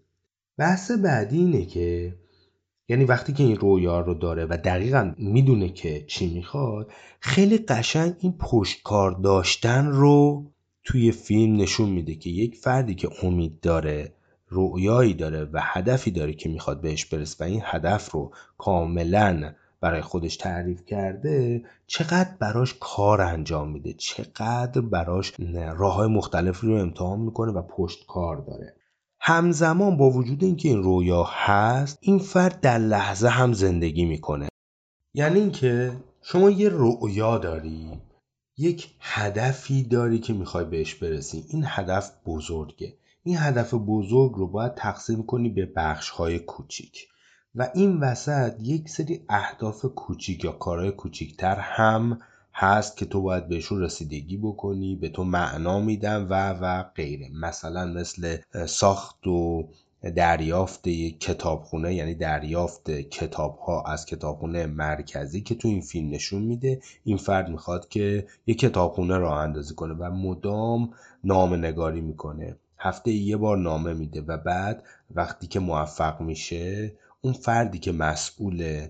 بحث 0.58 0.92
بعدی 0.92 1.38
اینه 1.38 1.66
که 1.66 2.16
یعنی 2.90 3.06
وقتی 3.06 3.34
که 3.34 3.44
این 3.44 3.58
رویا 3.58 4.00
رو 4.00 4.14
داره 4.14 4.46
و 4.46 4.58
دقیقا 4.58 5.14
می‌دونه 5.18 5.70
که 5.70 6.06
چی 6.08 6.34
می‌خواد 6.34 6.92
خیلی 7.20 7.58
قشنگ 7.58 8.16
این 8.20 8.34
پشتکار 8.40 9.12
داشتن 9.12 9.88
رو 9.88 10.46
توی 10.84 11.12
فیلم 11.12 11.56
نشون 11.56 11.90
میده 11.90 12.16
که 12.16 12.30
یک 12.30 12.56
فردی 12.56 12.96
که 12.96 13.10
امید 13.24 13.60
داره 13.60 14.14
رویایی 14.48 15.14
داره 15.14 15.50
و 15.54 15.60
هدفی 15.64 16.12
داره 16.12 16.34
که 16.34 16.50
می‌خواد 16.50 16.82
بهش 16.82 17.06
برسه 17.06 17.46
و 17.46 17.48
این 17.48 17.62
هدف 17.64 18.12
رو 18.12 18.32
کاملا 18.58 19.54
برای 19.82 20.02
خودش 20.02 20.38
تعریف 20.38 20.86
کرده 20.86 21.64
چقدر 21.88 22.30
براش 22.40 22.76
کار 22.80 23.22
انجام 23.22 23.72
میده 23.72 23.94
چقدر 23.94 24.82
براش 24.82 25.34
راه 25.78 25.94
های 25.94 26.08
مختلفی 26.08 26.68
رو 26.68 26.76
امتحان 26.76 27.20
می‌کنه 27.20 27.52
و 27.52 27.62
پشت 27.62 28.06
کار 28.08 28.38
داره. 28.38 28.76
همزمان 29.20 29.98
با 29.98 30.10
وجود 30.10 30.44
اینکه 30.44 30.70
این 30.70 30.84
رویا 30.84 31.24
هست 31.24 31.98
این 32.02 32.20
فرد 32.20 32.62
در 32.62 32.78
لحظه 32.78 33.28
هم 33.28 33.54
زندگی 33.54 34.06
می‌کنه. 34.06 34.50
یعنی 35.14 35.40
اینکه 35.40 35.92
شما 36.22 36.50
یه 36.50 36.70
رویا 36.70 37.38
داری 37.38 38.02
یک 38.58 38.96
هدفی 39.00 39.84
داری 39.84 40.20
که 40.20 40.34
می‌خوای 40.34 40.66
بهش 40.66 40.96
برسی. 40.96 41.46
این 41.50 41.64
هدف 41.68 42.12
بزرگه. 42.26 42.94
این 43.24 43.38
هدف 43.38 43.74
بزرگ 43.74 44.32
رو 44.32 44.48
باید 44.48 44.76
تقسیم 44.76 45.24
کنی 45.24 45.50
به 45.50 45.66
بخش 45.76 46.10
های 46.10 46.40
کوچیک. 46.40 47.08
و 47.56 47.70
این 47.74 47.98
وسط 47.98 48.54
یک 48.62 48.90
سری 48.90 49.26
اهداف 49.30 49.86
کوچیک 49.86 50.44
یا 50.44 50.52
کارهای 50.52 50.92
کوچیکتر 50.92 51.56
هم 51.56 52.20
هست 52.54 52.98
که 52.98 53.06
تو 53.06 53.22
باید 53.22 53.48
بهشون 53.48 53.82
رسیدگی 53.82 54.38
بکنی 54.38 54.96
به 54.96 55.10
تو 55.10 55.24
معنا 55.24 55.80
میدن 55.80 56.24
و 56.24 56.50
و 56.62 56.84
غیره. 56.84 57.30
مثلا 57.34 57.86
مثل 57.86 58.38
ساخت 58.68 59.28
و 59.28 59.68
دریافت 60.16 60.88
یک 60.88 61.20
کتابخونه 61.20 61.96
یعنی 61.96 62.16
دریافت 62.16 62.92
کتاب 62.92 63.58
ها 63.58 63.84
از 63.84 64.06
کتابخونه 64.06 64.66
مرکزی 64.66 65.42
که 65.42 65.56
تو 65.56 65.68
این 65.68 65.82
فیلم 65.82 66.10
نشون 66.10 66.42
میده 66.42 66.82
این 67.04 67.18
فرد 67.18 67.50
می‌خواد 67.50 67.90
که 67.90 68.28
یک 68.48 68.60
کتابخونه 68.60 69.18
راه 69.18 69.38
اندازی 69.38 69.76
کنه 69.76 69.94
و 69.94 70.12
مدام 70.12 70.94
نامه 71.24 71.58
نگاری 71.58 72.02
می‌کنه. 72.02 72.56
هفته 72.78 73.12
یه 73.12 73.38
بار 73.38 73.58
نامه 73.58 73.94
میده 73.94 74.22
و 74.22 74.38
بعد 74.38 74.84
وقتی 75.16 75.48
که 75.48 75.60
موفق 75.60 76.22
میشه 76.22 76.94
اون 77.22 77.34
فردی 77.34 77.80
که 77.80 77.92
مسئول 77.92 78.88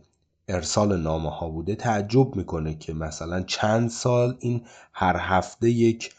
ارسال 0.50 1.02
نامه 1.02 1.30
ها 1.30 1.50
بوده 1.50 1.76
تعجب 1.76 2.36
می‌کنه 2.36 2.76
که 2.76 2.94
مثلا 2.94 3.42
چند 3.42 3.90
سال 3.90 4.38
این 4.40 4.66
هر 4.94 5.18
هفته 5.20 5.70
یک 5.70 6.14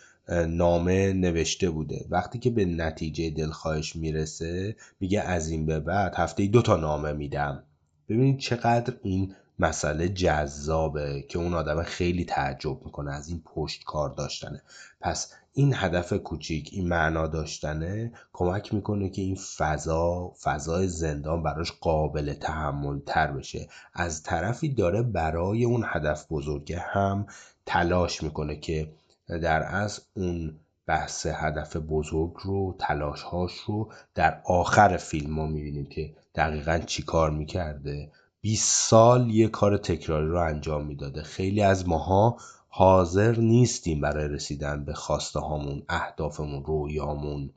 نامه 0.48 1.12
نوشته 1.12 1.70
بوده. 1.70 2.06
وقتی 2.10 2.38
که 2.38 2.50
به 2.50 2.64
نتیجه 2.64 3.30
دلخواهش 3.30 3.96
می‌رسه 3.96 4.76
میگه 5.00 5.20
از 5.20 5.50
این 5.50 5.66
به 5.66 5.80
بعد 5.80 6.14
هفته 6.14 6.46
دو 6.46 6.62
تا 6.62 6.76
نامه 6.76 7.12
میدم. 7.12 7.62
ببینید 8.08 8.38
چقدر 8.38 8.94
این 9.02 9.34
مسئله 9.58 10.08
جذابه 10.08 11.24
که 11.28 11.38
اون 11.38 11.54
آدم 11.54 11.82
خیلی 11.82 12.24
تعجب 12.24 12.84
می‌کنه 12.84 13.12
از 13.12 13.28
این 13.28 13.42
پشت 13.44 13.84
کار 13.84 14.10
داشتنه. 14.10 14.62
پس 15.00 15.32
این 15.52 15.74
هدف 15.76 16.12
کوچیک 16.12 16.68
این 16.72 16.88
معنا 16.88 17.26
داشتنه 17.26 18.12
کمک 18.32 18.74
می‌کنه 18.74 19.08
که 19.10 19.22
این 19.22 19.38
فضا 19.56 20.32
فضای 20.42 20.88
زندان 20.88 21.42
براش 21.42 21.72
قابل 21.72 22.34
تحمل 22.34 22.98
تر 23.06 23.32
بشه. 23.32 23.68
از 23.94 24.22
طرفی 24.22 24.74
داره 24.74 25.02
برای 25.02 25.64
اون 25.64 25.84
هدف 25.86 26.26
بزرگه 26.30 26.78
هم 26.78 27.26
تلاش 27.66 28.22
می‌کنه 28.22 28.56
که 28.56 28.92
در 29.28 29.62
از 29.62 30.00
اون 30.16 30.60
بحث 30.86 31.26
هدف 31.26 31.76
بزرگ 31.76 32.32
رو 32.42 32.76
تلاشهاش 32.78 33.52
رو 33.66 33.92
در 34.14 34.40
آخر 34.44 34.96
فیلم 34.96 35.30
ما 35.34 35.46
می‌بینیم 35.46 35.86
که 35.86 36.14
دقیقا 36.34 36.78
چی 36.78 37.02
کار 37.02 37.30
می‌کرده. 37.30 38.10
20 38.40 38.88
سال 38.88 39.30
یه 39.30 39.48
کار 39.48 39.76
تکراری 39.76 40.28
رو 40.28 40.38
انجام 40.38 40.86
می‌داده. 40.86 41.22
خیلی 41.22 41.62
از 41.62 41.88
ماها 41.88 42.36
حاضر 42.72 43.36
نیستیم 43.38 44.00
برای 44.00 44.28
رسیدن 44.28 44.84
به 44.84 44.94
خواسته 44.94 45.40
هامون 45.40 45.82
اهدافمون 45.88 46.64
رویامون 46.64 47.50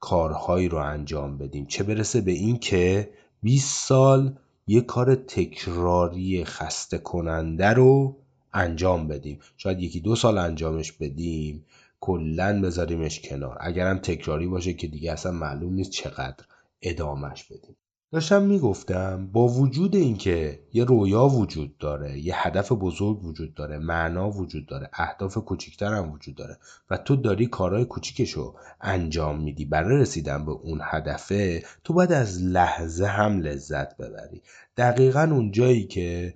کارهایی 0.00 0.68
رو 0.68 0.78
انجام 0.78 1.38
بدیم. 1.38 1.66
چه 1.66 1.84
برسه 1.84 2.20
به 2.20 2.32
این 2.32 2.58
که 2.58 3.10
20 3.42 3.86
سال 3.86 4.38
یه 4.66 4.80
کار 4.80 5.14
تکراری 5.14 6.44
خسته 6.44 6.98
کننده 6.98 7.66
رو 7.66 8.16
انجام 8.52 9.08
بدیم. 9.08 9.38
شاید 9.56 9.80
یکی 9.80 10.00
دو 10.00 10.16
سال 10.16 10.38
انجامش 10.38 10.92
بدیم 10.92 11.64
کلا 12.00 12.60
بذاریمش 12.62 13.20
کنار. 13.20 13.58
اگرم 13.60 13.98
تکراری 13.98 14.46
باشه 14.46 14.74
که 14.74 14.86
دیگه 14.86 15.12
اصلا 15.12 15.32
معلوم 15.32 15.74
نیست 15.74 15.90
چقدر 15.90 16.44
ادامش 16.82 17.44
بدیم. 17.44 17.76
داشتم 18.12 18.42
می‌گفتم 18.42 19.28
با 19.32 19.48
وجود 19.48 19.96
اینکه 19.96 20.60
یه 20.72 20.84
رویا 20.84 21.26
وجود 21.26 21.78
داره 21.78 22.18
یه 22.18 22.46
هدف 22.46 22.72
بزرگ 22.72 23.24
وجود 23.24 23.54
داره 23.54 23.78
معنا 23.78 24.30
وجود 24.30 24.66
داره 24.66 24.90
اهداف 24.92 25.38
کوچیکتر 25.38 25.94
هم 25.94 26.12
وجود 26.12 26.34
داره 26.34 26.58
و 26.90 26.96
تو 26.96 27.16
داری 27.16 27.46
کارهای 27.46 27.84
کوچیکشو 27.84 28.54
انجام 28.80 29.40
میدی 29.40 29.64
برای 29.64 29.96
رسیدن 29.96 30.44
به 30.44 30.52
اون 30.52 30.80
هدفه 30.82 31.62
تو 31.84 31.92
باید 31.92 32.12
از 32.12 32.42
لحظه 32.42 33.06
هم 33.06 33.40
لذت 33.40 33.96
ببری. 33.96 34.42
دقیقا 34.76 35.28
اون 35.32 35.52
جایی 35.52 35.86
که 35.86 36.34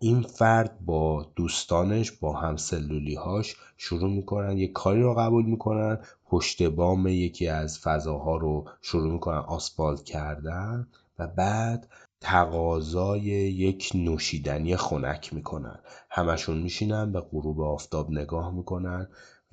این 0.00 0.22
فرد 0.22 0.78
با 0.80 1.32
دوستانش 1.36 2.12
با 2.12 2.32
هم 2.32 2.56
هاش 3.18 3.56
شروع 3.76 4.10
می‌کنن 4.10 4.58
یه 4.58 4.72
کاری 4.72 5.02
رو 5.02 5.14
قبول 5.14 5.44
می‌کنن 5.44 5.98
پشت 6.26 6.62
بام 6.62 7.06
یکی 7.06 7.48
از 7.48 7.78
فضاها 7.78 8.36
رو 8.36 8.64
شروع 8.82 9.12
می‌کنن 9.12 9.38
آسفالت 9.38 10.04
کردن 10.04 10.86
و 11.18 11.26
بعد 11.26 11.88
تقاضای 12.20 13.20
یک 13.20 13.90
نوشیدنی 13.94 14.76
خنک 14.76 15.34
می‌کنن. 15.34 15.78
همشون 16.10 16.58
میشینن 16.58 17.12
به 17.12 17.20
غروب 17.20 17.60
آفتاب 17.60 18.10
نگاه 18.10 18.54
می‌کنن 18.54 19.08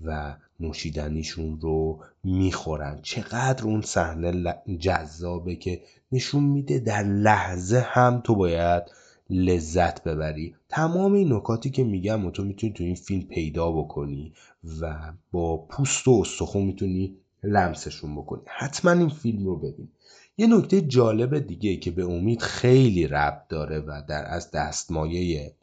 و 0.06 0.36
نوشیدنیشون 0.60 1.60
رو 1.62 2.00
می‌خورن. 2.24 3.00
چقدر 3.02 3.64
اون 3.64 3.82
صحنه 3.82 4.56
جذابه 4.80 5.56
که 5.56 5.82
نشون 6.12 6.44
میده 6.44 6.80
در 6.80 7.04
لحظه 7.04 7.80
هم 7.80 8.22
تو 8.24 8.36
باید 8.36 8.84
لذت 9.32 10.04
ببری. 10.04 10.56
تمام 10.70 11.13
این 11.13 11.34
نکاتی 11.34 11.70
که 11.70 11.84
میگم 11.84 12.26
و 12.26 12.32
تو 12.32 12.44
می‌تونی 12.44 12.74
تو 12.74 12.84
این 12.84 12.96
فیلم 12.96 13.28
پیدا 13.28 13.72
بکنی 13.72 14.34
و 14.82 15.13
با 15.32 15.58
پوست 15.58 16.08
و 16.08 16.12
استخون 16.12 16.63
می‌تونی 16.63 17.17
لمسشون 17.44 18.15
بکنی. 18.15 18.41
حتما 18.48 18.91
این 18.91 19.10
فیلم 19.10 19.46
رو 19.46 19.58
ببین. 19.60 19.89
یه 20.38 20.48
نکته 20.48 20.82
جالب 20.82 21.39
دیگه 21.39 21.76
که 21.76 21.91
به 21.91 22.06
امید 22.06 22.41
خیلی 22.41 23.08
ربط 23.08 23.48
داره 23.48 23.80
و 23.80 24.02
در 24.10 24.26
از 24.28 24.52
دستمایه 24.52 25.56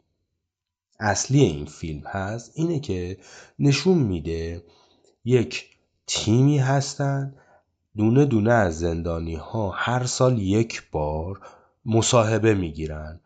اصلی 0.99 1.39
این 1.39 1.65
فیلم 1.65 2.01
هست 2.05 2.51
اینه 2.55 2.79
که 2.79 3.17
نشون 3.59 3.97
میده 3.97 4.63
یک 5.25 5.65
تیمی 6.07 6.57
هستن. 6.57 7.35
دونه 7.97 8.25
دونه 8.25 8.53
از 8.53 8.79
زندانی 8.79 9.35
ها 9.35 9.69
هر 9.69 10.05
سال 10.05 10.39
یک 10.39 10.91
بار 10.91 11.41
مصاحبه 11.85 12.53
می‌گیرن. 12.53 13.19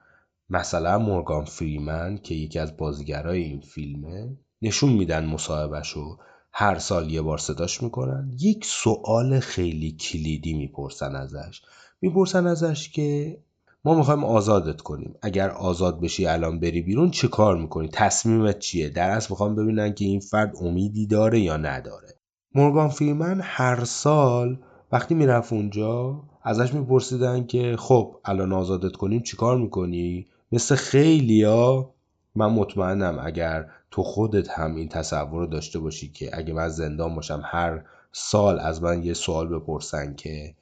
مثلا 0.54 1.00
مورگان 1.00 1.46
فریمن 1.46 2.18
که 2.18 2.36
یکی 2.36 2.60
از 2.60 2.78
بازیگرای 2.78 3.44
این 3.44 3.62
فیلمه 3.62 4.38
نشون 4.62 4.94
میدن 4.94 5.26
مصاحبهشو 5.26 6.18
هر 6.52 6.80
سال 6.80 7.12
یه 7.12 7.22
بار 7.22 7.38
صداش 7.38 7.84
می‌کنن. 7.84 8.32
یک 8.40 8.66
سوال 8.66 9.40
خیلی 9.40 9.92
کلیدی 9.92 10.54
می‌پرسن 10.54 11.16
ازش. 11.16 11.62
می‌پرسن 12.02 12.48
ازش 12.48 12.90
که 12.90 13.38
ما 13.86 13.96
می‌خوایم 13.96 14.24
آزادت 14.24 14.82
کنیم. 14.82 15.14
اگر 15.22 15.50
آزاد 15.50 16.02
بشی 16.02 16.26
الان 16.26 16.60
بری 16.60 16.82
بیرون 16.82 17.12
چه 17.12 17.28
کار 17.28 17.58
می‌کنی؟ 17.58 17.90
تصمیمت 17.94 18.60
چیه؟ 18.60 18.90
در 18.90 19.10
اصل 19.10 19.28
می‌خوام 19.30 19.56
ببینن 19.56 19.94
که 19.94 20.06
این 20.06 20.20
فرد 20.20 20.54
امیدی 20.62 21.08
داره 21.08 21.40
یا 21.40 21.58
نداره. 21.58 22.08
مورگان 22.56 22.90
فریمن 22.90 23.42
هر 23.44 23.84
سال 23.84 24.60
وقتی 24.92 25.16
می‌رفت 25.16 25.54
اونجا 25.54 26.24
ازش 26.44 26.74
میپرسیدن 26.74 27.46
که 27.46 27.76
خب 27.80 28.16
الان 28.26 28.54
آزادت 28.54 28.96
کنیم 28.96 29.24
چیکار 29.24 29.58
می‌کنی؟ 29.58 30.28
مثل 30.54 30.76
خیلیا 30.76 31.90
من 32.36 32.46
مطمئنم 32.46 33.20
اگر 33.24 33.70
تو 33.92 34.04
خودت 34.04 34.50
هم 34.50 34.76
این 34.76 34.90
تصور 34.90 35.40
رو 35.40 35.46
داشته 35.46 35.80
باشی 35.80 36.12
که 36.12 36.30
اگه 36.34 36.54
من 36.54 36.68
زندان 36.68 37.16
باشم 37.16 37.42
هر 37.46 37.86
سال 38.12 38.60
از 38.60 38.84
من 38.84 39.04
یه 39.04 39.14
سوال 39.14 39.48
بپرسن 39.48 40.16
که 40.16 40.56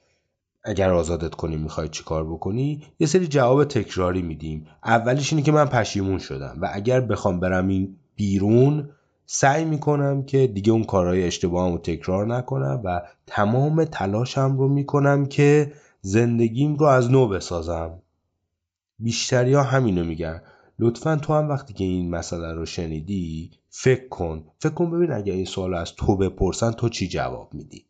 اگر 0.64 0.90
آزادت 0.92 1.34
کنیم 1.34 1.60
می‌خوای 1.60 1.88
چیکار 1.88 2.24
بکنی 2.24 2.82
یه 2.98 3.06
سری 3.06 3.26
جواب 3.26 3.64
تکراری 3.64 4.22
میدیم. 4.22 4.66
اولیش 4.84 5.32
اینه 5.32 5.44
که 5.44 5.52
من 5.52 5.64
پشیمون 5.64 6.18
شدم 6.18 6.58
و 6.60 6.70
اگر 6.72 7.00
بخوام 7.00 7.40
برم 7.40 7.68
این 7.68 7.96
بیرون 8.16 8.88
سعی 9.26 9.64
می‌کنم 9.64 10.22
که 10.22 10.46
دیگه 10.46 10.72
اون 10.72 10.84
کارهای 10.84 11.24
اشتباهم 11.24 11.72
رو 11.72 11.78
تکرار 11.78 12.26
نکنم 12.26 12.80
و 12.84 13.02
تمام 13.26 13.84
تلاشم 13.84 14.56
رو 14.58 14.68
می‌کنم 14.68 15.26
که 15.26 15.72
زندگیم 16.00 16.76
رو 16.76 16.86
از 16.86 17.10
نو 17.10 17.28
بسازم. 17.28 18.01
بیشتری 19.02 19.54
ها 19.54 19.62
همینو 19.62 20.04
میگن. 20.04 20.42
لطفا 20.78 21.16
تو 21.16 21.34
هم 21.34 21.48
وقتی 21.48 21.74
که 21.74 21.84
این 21.84 22.10
مسئله 22.10 22.52
رو 22.52 22.66
شنیدی 22.66 23.50
فکر 23.70 24.08
کن. 24.08 24.44
فکر 24.58 24.72
کن 24.72 24.90
ببین 24.90 25.12
اگر 25.12 25.32
این 25.32 25.44
سوال 25.44 25.74
از 25.74 25.94
تو 25.94 26.16
بپرسن 26.16 26.70
تو 26.70 26.88
چی 26.88 27.08
جواب 27.08 27.54
میدی؟ 27.54 27.86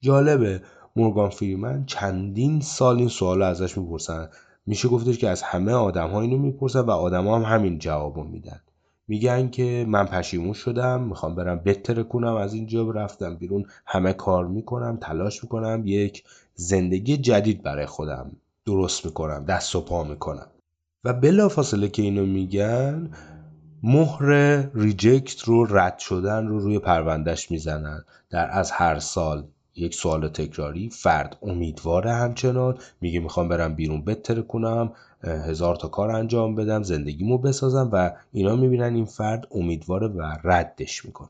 جالبه. 0.00 0.62
مورگان 0.96 1.30
فریمن 1.30 1.84
چندین 1.86 2.60
سال 2.60 2.98
این 2.98 3.08
سوال 3.08 3.42
ازش 3.42 3.78
می‌پرسن. 3.78 4.28
میشه 4.66 4.88
گفتش 4.88 5.18
که 5.18 5.28
از 5.28 5.42
همه 5.42 5.72
آدم 5.72 6.10
ها 6.10 6.20
اینو 6.20 6.38
می‌پرسن 6.38 6.80
و 6.80 6.90
آدم 6.90 7.26
ها 7.26 7.36
هم 7.36 7.56
همین 7.56 7.78
جوابو 7.78 8.24
میدن. 8.24 8.60
میگن 9.08 9.48
که 9.48 9.84
من 9.88 10.06
پشیمون 10.06 10.52
شدم 10.52 11.02
می‌خوام 11.02 11.34
برم 11.34 11.58
بتره 11.58 12.02
کنم 12.02 12.34
از 12.34 12.54
اینجا 12.54 12.90
رفتم 12.90 13.36
بیرون 13.36 13.64
همه 13.86 14.12
کار 14.12 14.46
می‌کنم 14.46 14.98
تلاش 15.00 15.42
می‌کنم 15.42 15.82
یک 15.84 16.24
زندگی 16.54 17.16
جدید 17.16 17.62
برای 17.62 17.86
خودم. 17.86 18.36
درست 18.66 19.06
می‌کنم 19.06 19.44
دست 19.44 19.76
و 19.76 19.80
پا 19.80 20.04
می‌کنم. 20.04 20.46
و 21.04 21.12
بلا 21.12 21.48
فاصله 21.48 21.88
که 21.88 22.02
اینو 22.02 22.26
میگن 22.26 23.10
مهر 23.82 24.24
ریجکت 24.74 25.42
رو 25.42 25.76
رد 25.76 25.98
شدن 25.98 26.46
رو 26.46 26.58
روی 26.58 26.78
پروندهش 26.78 27.50
می‌زنن. 27.50 28.04
در 28.30 28.50
از 28.50 28.70
هر 28.70 28.98
سال 28.98 29.46
یک 29.76 29.94
سوال 29.94 30.28
تکراری 30.28 30.90
فرد 30.90 31.36
امیدواره 31.42 32.12
همچنان. 32.12 32.78
میگه 33.00 33.20
می‌خوام 33.20 33.48
برم 33.48 33.74
بیرون 33.74 34.04
بتره 34.04 34.42
کنم 34.42 34.92
هزار 35.22 35.76
تا 35.76 35.88
کار 35.88 36.10
انجام 36.10 36.54
بدم 36.54 36.82
زندگیمو 36.82 37.38
بسازم 37.38 37.90
و 37.92 38.10
اینا 38.32 38.56
می‌بینن 38.56 38.94
این 38.94 39.04
فرد 39.04 39.46
امیدواره 39.50 40.06
و 40.06 40.22
ردش 40.44 41.04
می‌کنه. 41.04 41.28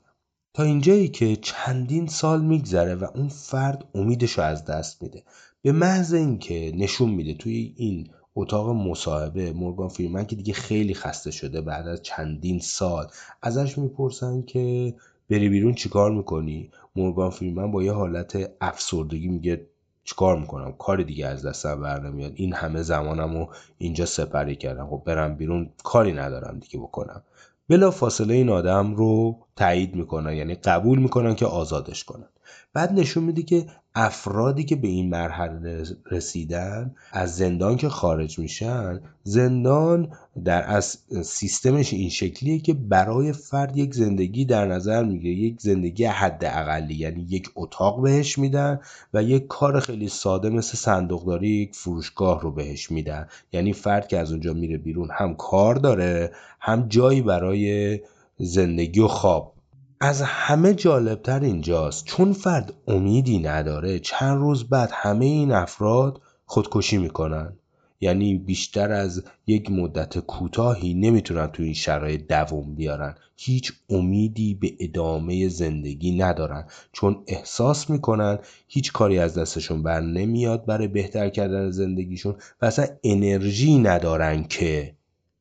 تا 0.54 0.62
اینجایی 0.62 1.08
که 1.08 1.36
چندین 1.36 2.06
سال 2.06 2.42
میگذره 2.44 2.94
و 2.94 3.06
اون 3.14 3.28
فرد 3.28 3.84
امیدش 3.94 4.38
رو 4.38 4.44
از 4.44 4.64
دست 4.64 5.02
میده. 5.02 5.22
به 5.66 5.72
محض 5.72 6.14
اینکه 6.14 6.72
نشون 6.74 7.10
میده 7.10 7.34
توی 7.34 7.74
این 7.76 8.08
اتاق 8.36 8.68
مصاحبه 8.68 9.52
مورگان 9.52 9.88
فریمن 9.88 10.26
که 10.26 10.36
دیگه 10.36 10.52
خیلی 10.52 10.94
خسته 10.94 11.30
شده 11.30 11.60
بعد 11.60 11.88
از 11.88 12.02
چندین 12.02 12.60
سال 12.60 13.06
ازش 13.42 13.78
می‌پرسن 13.78 14.42
که 14.42 14.94
بری 15.30 15.48
بیرون 15.48 15.74
چیکار 15.74 16.10
می‌کنی؟ 16.10 16.70
مورگان 16.96 17.30
فریمن 17.30 17.70
با 17.70 17.82
یه 17.82 17.92
حالت 17.92 18.50
افسردگی 18.60 19.28
میگه 19.28 19.66
چیکار 20.04 20.38
می‌کنم؟ 20.38 20.72
کار 20.72 21.02
دیگه 21.02 21.26
از 21.26 21.46
دستم 21.46 21.80
بر 21.80 22.00
نمیاد. 22.00 22.32
این 22.34 22.52
همه 22.52 22.82
زمانم 22.82 23.36
رو 23.36 23.48
اینجا 23.78 24.06
سپری 24.06 24.56
کردم. 24.56 24.86
خب 24.86 25.02
برم 25.06 25.34
بیرون 25.34 25.70
کاری 25.84 26.12
ندارم 26.12 26.58
دیگه 26.58 26.78
بکنم. 26.78 27.22
بلا 27.68 27.90
فاصله 27.90 28.34
این 28.34 28.48
آدم 28.48 28.94
رو 28.94 29.38
تایید 29.56 29.94
می‌کنن 29.94 30.32
یعنی 30.32 30.54
قبول 30.54 30.98
می‌کنن 30.98 31.34
که 31.34 31.46
آزادش 31.46 32.04
کنن. 32.04 32.28
بعد 32.72 32.92
نشون 32.92 33.24
میده 33.24 33.42
که 33.42 33.66
افرادی 33.98 34.64
که 34.64 34.76
به 34.76 34.88
این 34.88 35.10
مرحله 35.10 35.84
رسیدن 36.10 36.94
از 37.12 37.36
زندان 37.36 37.76
که 37.76 37.88
خارج 37.88 38.38
میشن 38.38 39.00
زندان 39.22 40.12
در 40.44 40.64
از 40.70 40.98
سیستمش 41.22 41.92
این 41.92 42.08
شکلیه 42.08 42.58
که 42.58 42.74
برای 42.74 43.32
فرد 43.32 43.76
یک 43.76 43.94
زندگی 43.94 44.44
در 44.44 44.66
نظر 44.66 45.04
می‌گیره 45.04 45.34
یک 45.34 45.60
زندگی 45.60 46.04
حد 46.04 46.44
اقلی 46.44 46.94
یعنی 46.94 47.26
یک 47.28 47.50
اتاق 47.54 48.02
بهش 48.02 48.38
میدن 48.38 48.80
و 49.14 49.22
یک 49.22 49.46
کار 49.46 49.80
خیلی 49.80 50.08
ساده 50.08 50.48
مثل 50.48 50.76
صندوقداری 50.76 51.48
یک 51.48 51.74
فروشگاه 51.74 52.40
رو 52.40 52.50
بهش 52.50 52.90
میدن. 52.90 53.28
یعنی 53.52 53.72
فرد 53.72 54.08
که 54.08 54.18
از 54.18 54.30
اونجا 54.30 54.52
میره 54.52 54.78
بیرون 54.78 55.08
هم 55.12 55.34
کار 55.34 55.74
داره 55.74 56.32
هم 56.60 56.88
جایی 56.88 57.22
برای 57.22 58.00
زندگی 58.38 59.00
و 59.00 59.08
خواب 59.08 59.55
از 60.00 60.22
همه 60.22 60.74
جالبتر 60.74 61.40
اینجاست. 61.40 62.04
چون 62.04 62.32
فرد 62.32 62.72
امیدی 62.88 63.38
نداره 63.38 63.98
چند 63.98 64.38
روز 64.38 64.68
بعد 64.68 64.90
همه 64.92 65.24
این 65.24 65.52
افراد 65.52 66.20
خودکشی 66.46 66.98
می‌کنن. 66.98 67.52
یعنی 68.00 68.38
بیشتر 68.38 68.92
از 68.92 69.22
یک 69.46 69.70
مدت 69.70 70.18
کوتاهی 70.18 70.94
نمی‌تونن 70.94 71.46
تو 71.46 71.62
این 71.62 71.74
شرایط 71.74 72.26
دووم 72.28 72.74
بیارن. 72.74 73.14
هیچ 73.36 73.72
امیدی 73.90 74.54
به 74.54 74.72
ادامه 74.80 75.48
زندگی 75.48 76.18
ندارن. 76.18 76.64
چون 76.92 77.22
احساس 77.26 77.90
می‌کنن 77.90 78.38
هیچ 78.68 78.92
کاری 78.92 79.18
از 79.18 79.38
دستشون 79.38 79.82
بر 79.82 80.00
نمیاد 80.00 80.66
برای 80.66 80.88
بهتر 80.88 81.28
کردن 81.28 81.70
زندگیشون 81.70 82.36
و 82.62 82.66
اصلا 82.66 82.86
انرژی 83.04 83.78
ندارن 83.78 84.44
که 84.44 84.94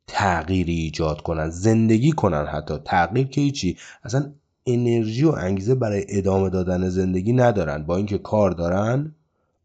تغییری 0.07 0.75
ایجاد 0.75 1.21
کنن 1.21 1.49
زندگی 1.49 2.11
کنن 2.11 2.45
حتی. 2.45 2.77
تغییر 2.85 3.27
که 3.27 3.41
هیچی. 3.41 3.77
اصلا 4.03 4.33
انرژی 4.65 5.25
و 5.25 5.31
انگیزه 5.31 5.75
برای 5.75 6.05
ادامه 6.09 6.49
دادن 6.49 6.89
زندگی 6.89 7.33
ندارن. 7.33 7.83
با 7.83 7.97
اینکه 7.97 8.17
کار 8.17 8.51
دارن 8.51 9.15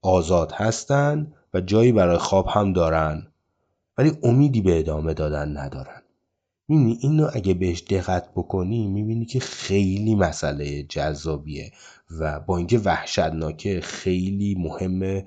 آزاد 0.02 0.52
هستن 0.52 1.32
و 1.54 1.60
جایی 1.60 1.92
برای 1.92 2.18
خواب 2.18 2.46
هم 2.48 2.72
دارن. 2.72 3.26
ولی 3.98 4.12
امیدی 4.22 4.60
به 4.60 4.78
ادامه 4.78 5.14
دادن 5.14 5.56
ندارن. 5.56 6.02
می‌بینی؟ 6.68 6.98
اینو 7.00 7.28
اگه 7.32 7.54
بهش 7.54 7.82
دقت 7.82 8.28
بکنی 8.36 8.86
می‌بینی 8.86 9.24
که 9.24 9.40
خیلی 9.40 10.14
مسئله 10.14 10.82
جذابیه 10.82 11.72
و 12.18 12.40
با 12.40 12.56
اینکه 12.56 12.78
وحشتناکه 12.78 13.80
خیلی 13.80 14.54
مهمه 14.58 15.26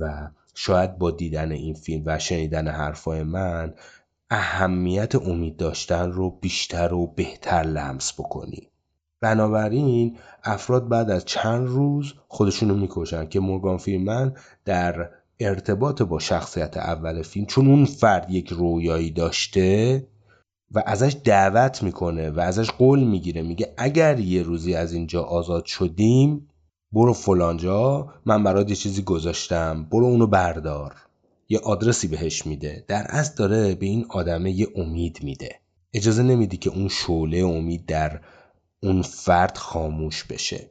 و 0.00 0.28
شاید 0.54 0.98
با 0.98 1.10
دیدن 1.10 1.52
این 1.52 1.74
فیلم 1.74 2.02
و 2.06 2.18
شنیدن 2.18 2.68
حرفای 2.68 3.22
من 3.22 3.74
اهمیت 4.30 5.14
امید 5.14 5.56
داشتن 5.56 6.12
رو 6.12 6.30
بیشتر 6.30 6.94
و 6.94 7.06
بهتر 7.06 7.62
لمس 7.62 8.12
بکنی. 8.12 8.71
بنابراین 9.22 10.16
افراد 10.44 10.88
بعد 10.88 11.10
از 11.10 11.24
چند 11.24 11.66
روز 11.66 12.14
خودشونو 12.28 12.74
می‌کشن 12.74 13.28
که 13.28 13.40
مورگان 13.40 13.76
فیلمن 13.76 14.34
در 14.64 15.10
ارتباط 15.40 16.02
با 16.02 16.18
شخصیت 16.18 16.76
اول 16.76 17.22
فیلم 17.22 17.46
چون 17.46 17.66
اون 17.66 17.84
فرد 17.84 18.30
یک 18.30 18.48
رویایی 18.48 19.10
داشته 19.10 20.06
و 20.74 20.82
ازش 20.86 21.16
دعوت 21.24 21.82
می‌کنه 21.82 22.30
و 22.30 22.40
ازش 22.40 22.70
قول 22.70 23.04
می‌گیره 23.04 23.42
میگه 23.42 23.74
اگر 23.76 24.18
یه 24.18 24.42
روزی 24.42 24.74
از 24.74 24.92
اینجا 24.92 25.22
آزاد 25.22 25.64
شدیم 25.64 26.48
برو 26.92 27.12
فلانجا 27.12 28.08
من 28.26 28.42
برات 28.42 28.70
یه 28.70 28.76
چیزی 28.76 29.02
گذاشتم 29.02 29.86
برو 29.90 30.04
اونو 30.04 30.26
بردار. 30.26 30.94
یه 31.48 31.58
آدرسی 31.58 32.08
بهش 32.08 32.46
میده. 32.46 32.84
در 32.88 33.06
اصل 33.08 33.34
داره 33.36 33.74
به 33.74 33.86
این 33.86 34.06
آدمه 34.08 34.50
یه 34.50 34.66
امید 34.76 35.18
میده. 35.22 35.60
اجازه 35.94 36.22
نمیدی 36.22 36.56
که 36.56 36.70
اون 36.70 36.88
شعله 36.88 37.38
امید 37.38 37.86
در 37.86 38.20
اون 38.82 39.02
فرد 39.02 39.56
خاموش 39.56 40.24
بشه. 40.24 40.70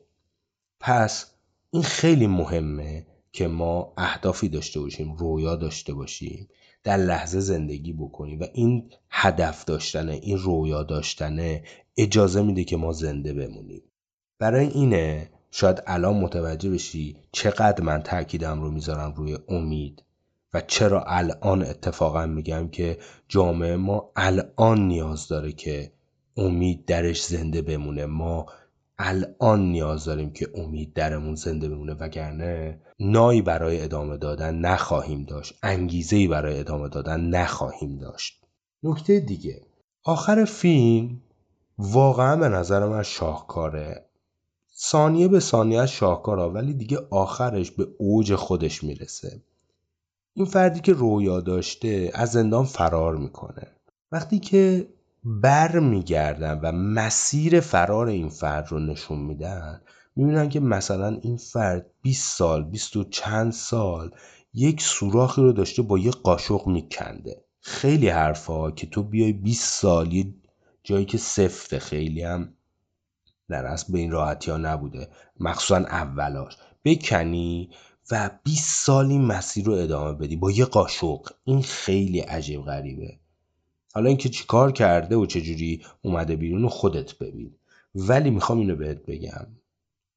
پس 0.79 1.25
این 1.71 1.83
خیلی 1.83 2.27
مهمه 2.27 3.05
که 3.31 3.47
ما 3.47 3.93
اهدافی 3.97 4.49
داشته 4.49 4.79
باشیم 4.79 5.13
رویا 5.13 5.55
داشته 5.55 5.93
باشیم 5.93 6.49
در 6.83 6.97
لحظه 6.97 7.39
زندگی 7.39 7.93
بکنیم 7.93 8.39
و 8.39 8.45
این 8.53 8.89
هدف 9.09 9.65
داشتنه 9.65 10.13
این 10.13 10.37
رویا 10.37 10.83
داشتنه 10.83 11.63
اجازه 11.97 12.41
میده 12.41 12.63
که 12.63 12.77
ما 12.77 12.91
زنده 12.91 13.33
بمونیم. 13.33 13.83
برای 14.39 14.67
اینه 14.67 15.29
شاید 15.51 15.83
الان 15.87 16.17
متوجه 16.17 16.69
بشی 16.69 17.17
چقدر 17.31 17.83
من 17.83 18.01
تاکیدم 18.01 18.61
رو 18.61 18.71
می‌ذارم 18.71 19.13
روی 19.13 19.37
امید 19.47 20.03
و 20.53 20.61
چرا 20.61 21.03
الان 21.03 21.61
اتفاقا 21.61 22.25
میگم 22.25 22.69
که 22.69 22.97
جامعه 23.27 23.75
ما 23.75 24.11
الان 24.15 24.87
نیاز 24.87 25.27
داره 25.27 25.51
که 25.51 25.91
امید 26.41 26.85
درش 26.85 27.25
زنده 27.25 27.61
بمونه. 27.61 28.05
ما 28.05 28.45
الان 28.97 29.71
نیاز 29.71 30.05
داریم 30.05 30.33
که 30.33 30.47
امید 30.55 30.93
درمون 30.93 31.35
زنده 31.35 31.69
بمونه 31.69 31.93
وگرنه 31.93 32.81
نایی 32.99 33.41
برای 33.41 33.81
ادامه 33.81 34.17
دادن 34.17 34.55
نخواهیم 34.55 35.23
داشت. 35.23 35.53
انگیزه 35.63 36.27
برای 36.27 36.59
ادامه 36.59 36.89
دادن 36.89 37.21
نخواهیم 37.21 37.97
داشت. 37.97 38.43
نکته 38.83 39.19
دیگه. 39.19 39.61
آخر 40.03 40.45
فیلم 40.45 41.21
واقعا 41.77 42.35
به 42.35 42.49
نظر 42.49 42.87
من 42.87 43.03
شاهکاره. 43.03 44.05
ثانیه 44.75 45.27
به 45.27 45.39
ثانیه 45.39 45.85
شاهکاره 45.85 46.43
ولی 46.43 46.73
دیگه 46.73 46.99
آخرش 47.09 47.71
به 47.71 47.87
اوج 47.97 48.35
خودش 48.35 48.83
می‌رسه. 48.83 49.41
این 50.33 50.45
فردی 50.45 50.79
که 50.79 50.93
رویا 50.93 51.39
داشته 51.39 52.11
از 52.13 52.31
زندان 52.31 52.65
فرار 52.65 53.15
می‌کنه. 53.17 53.67
وقتی 54.11 54.39
که 54.39 54.87
بر 55.23 55.79
میگردن 55.79 56.59
و 56.63 56.71
مسیر 56.71 57.59
فرار 57.59 58.07
این 58.07 58.29
فرد 58.29 58.67
رو 58.67 58.79
نشون 58.79 59.19
میدن 59.19 59.81
می‌بینن 60.15 60.49
که 60.49 60.59
مثلا 60.59 61.19
این 61.21 61.37
فرد 61.37 61.85
20 62.01 62.37
سال 62.37 62.63
20 62.63 62.95
و 62.95 63.03
چند 63.03 63.51
سال 63.51 64.11
یک 64.53 64.81
سوراخی 64.81 65.41
رو 65.41 65.51
داشته 65.51 65.81
با 65.81 65.99
یه 65.99 66.11
قاشق 66.11 66.67
میکنده. 66.67 67.43
خیلی 67.59 68.09
حرفا 68.09 68.71
که 68.71 68.87
تو 68.87 69.03
بیای 69.03 69.33
20 69.33 69.73
سال 69.73 70.13
یه 70.13 70.33
جایی 70.83 71.05
که 71.05 71.17
سفته 71.17 71.79
خیلی 71.79 72.23
هم 72.23 72.53
در 73.49 73.65
اصل 73.65 73.93
به 73.93 73.99
این 73.99 74.11
راحتی 74.11 74.51
ها 74.51 74.57
نبوده. 74.57 75.09
مخصوصا 75.39 75.77
اولاش. 75.77 76.57
بکنی 76.85 77.69
و 78.11 78.29
20 78.43 78.85
سال 78.85 79.05
این 79.05 79.25
مسیر 79.25 79.65
رو 79.65 79.73
ادامه 79.73 80.13
بدی 80.13 80.35
با 80.35 80.51
یه 80.51 80.65
قاشق. 80.65 81.21
این 81.43 81.61
خیلی 81.61 82.19
عجیب 82.19 82.61
غریبه. 82.61 83.20
حالا 83.93 84.07
اینکه 84.07 84.29
چیکار 84.29 84.71
کرده 84.71 85.15
و 85.15 85.25
چجوری 85.25 85.81
اومده 86.01 86.35
بیرون 86.35 86.67
خودت 86.67 87.17
ببین. 87.17 87.55
ولی 87.95 88.29
می‌خوام 88.29 88.59
اینو 88.59 88.75
بهت 88.75 89.05
بگم. 89.05 89.47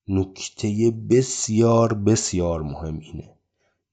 نکته 0.09 0.91
بسیار 1.11 1.95
بسیار 1.95 2.63
مهم 2.63 2.99
اینه. 2.99 3.35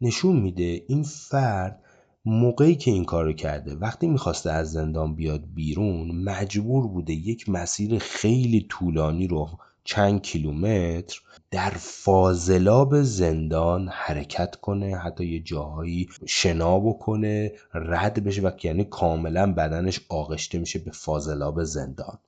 نشون 0.02 0.36
میده 0.36 0.84
این 0.88 1.04
فرد 1.04 1.84
موقعی 2.26 2.76
که 2.76 2.92
این 2.92 3.06
کارو 3.06 3.34
کرده 3.34 3.76
وقتی 3.76 4.08
می‌خواسته 4.08 4.52
از 4.52 4.72
زندان 4.72 5.16
بیاد 5.16 5.44
بیرون 5.54 6.24
مجبور 6.24 6.88
بوده 6.88 7.14
یک 7.14 7.50
مسیر 7.50 8.00
خیلی 8.00 8.66
طولانی 8.70 9.28
رو 9.28 9.50
چند 9.84 10.22
کیلومتر 10.22 11.22
در 11.52 11.70
فاضلاب 11.70 13.02
زندان 13.02 13.88
حرکت 13.92 14.56
کنه 14.56 14.98
حتی 14.98 15.26
یه 15.26 15.40
جاهایی 15.40 16.10
شنا 16.26 16.80
بکنه 16.80 17.52
رد 17.74 18.24
بشه 18.24 18.42
و 18.42 18.52
یعنی 18.64 18.84
کاملا 18.84 19.54
بدنش 19.54 20.02
آغشته 20.10 20.58
میشه 20.58 20.80
به 20.80 20.92
فاضلاب 20.92 21.64
زندان. 21.64 22.20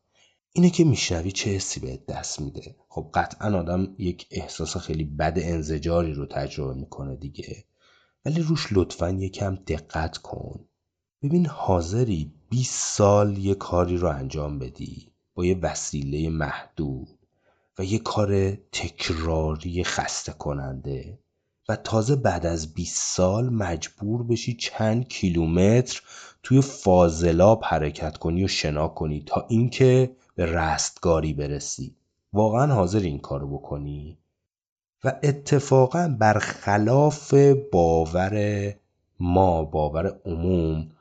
اینه 0.54 0.70
که 0.70 0.84
میشنوی 0.84 1.32
چه 1.32 1.50
حسی 1.50 1.80
بهت 1.80 2.06
دست 2.06 2.42
میده. 2.42 2.76
خب 2.90 3.10
قطعا 3.14 3.60
آدم 3.60 3.96
یک 3.98 4.28
احساس 4.32 4.78
خیلی 4.78 5.04
بد 5.04 5.38
انزجاری 5.42 6.14
رو 6.14 6.26
تجربه 6.26 6.74
می‌کنه 6.74 7.16
دیگه. 7.16 7.64
ولی 8.26 8.42
روش 8.42 8.68
لطفا 8.72 9.10
یکم 9.10 9.56
دقت 9.56 10.18
کن. 10.18 10.60
ببین 11.24 11.46
حاضری 11.46 12.32
20 12.50 12.96
سال 12.98 13.38
یه 13.38 13.56
کاری 13.56 13.98
رو 13.98 14.08
انجام 14.08 14.60
بدی. 14.60 15.12
با 15.36 15.46
یه 15.46 15.60
وسیله 15.62 16.30
محدود. 16.30 17.13
و 17.80 17.84
یه 17.84 18.00
کار 18.00 18.52
تکراری 18.52 19.84
خسته 19.84 20.32
کننده 20.32 21.20
و 21.70 21.76
تازه 21.76 22.16
بعد 22.16 22.46
از 22.46 22.74
20 22.74 23.16
سال 23.16 23.50
مجبور 23.50 24.24
بشی 24.24 24.54
چند 24.54 25.08
کیلومتر 25.08 26.02
توی 26.44 26.62
فاضلاب 26.62 27.64
حرکت 27.64 28.18
کنی 28.18 28.44
و 28.44 28.48
شنا 28.48 28.88
کنی 28.88 29.24
تا 29.26 29.46
اینکه 29.50 30.16
به 30.36 30.46
رستگاری 30.46 31.34
برسی. 31.34 31.96
واقعا 32.34 32.74
حاضر 32.74 33.00
این 33.00 33.20
کارو 33.20 33.58
بکنی؟ 33.58 34.18
و 35.04 35.20
اتفاقا 35.24 36.16
برخلاف 36.20 37.34
باور 37.72 38.76
ما 39.20 39.64
باور 39.64 40.20
عموم 40.26 40.92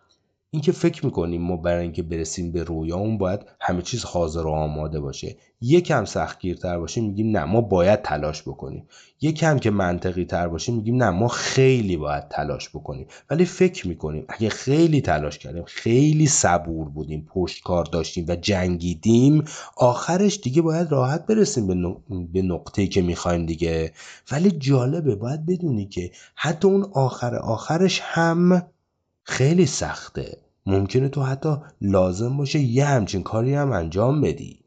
اینکه 0.55 0.73
فکر 0.73 1.07
می‌کنیم 1.07 1.43
ما 1.43 1.57
برای 1.57 1.83
اینکه 1.83 2.03
برسیم 2.03 2.53
به 2.53 2.65
رویامون 2.65 3.19
باید 3.19 3.41
همه 3.61 3.83
چیز 3.83 4.05
حاضر 4.05 4.47
و 4.47 4.51
آماده 4.51 5.01
باشه. 5.01 5.37
یکم 5.61 6.05
سختگیرتر 6.05 6.79
باشه 6.79 7.01
میگیم 7.01 7.37
نه 7.37 7.45
ما 7.45 7.61
باید 7.61 8.03
تلاش 8.03 8.43
بکنیم. 8.43 8.89
یکم 9.21 9.59
که 9.59 9.71
منطقی 9.71 10.25
تر 10.25 10.49
باشه 10.49 10.73
میگیم 10.73 11.03
نه 11.03 11.11
ما 11.11 11.29
خیلی 11.29 11.97
باید 11.97 12.29
تلاش 12.29 12.69
بکنیم. 12.69 13.07
ولی 13.31 13.45
فکر 13.45 13.89
می‌کنیم 13.89 14.25
اگه 14.29 14.49
خیلی 14.49 15.01
تلاش 15.01 15.39
کردیم 15.39 15.65
خیلی 15.67 16.27
صبور 16.27 16.89
بودیم 16.89 17.27
پشت 17.35 17.63
کار 17.63 17.85
داشتیم 17.85 18.25
و 18.29 18.37
جنگیدیم 18.37 19.45
آخرش 19.77 20.41
دیگه 20.41 20.63
باید 20.63 20.93
راحت 20.93 21.27
برسیم 21.27 21.67
به, 22.33 22.43
نقطه‌ای 22.43 22.89
که 22.89 23.03
می‌خوایم 23.03 23.47
دیگه. 23.47 23.93
ولی 24.33 24.51
جالبه 24.51 25.15
باید 25.15 25.47
بدونی 25.47 25.87
که 25.87 26.11
حتی 26.35 26.69
اون 26.69 26.87
آخر 26.95 27.37
آخرش 27.37 28.01
هم 28.03 28.63
خیلی 29.23 29.67
سخته. 29.67 30.39
ممکنه 30.67 31.09
تو 31.09 31.23
حتی 31.23 31.57
لازم 31.81 32.37
باشه 32.37 32.59
یه 32.59 32.85
همچین 32.85 33.23
کاری 33.23 33.55
هم 33.55 33.73
انجام 33.73 34.21
بدی. 34.21 34.65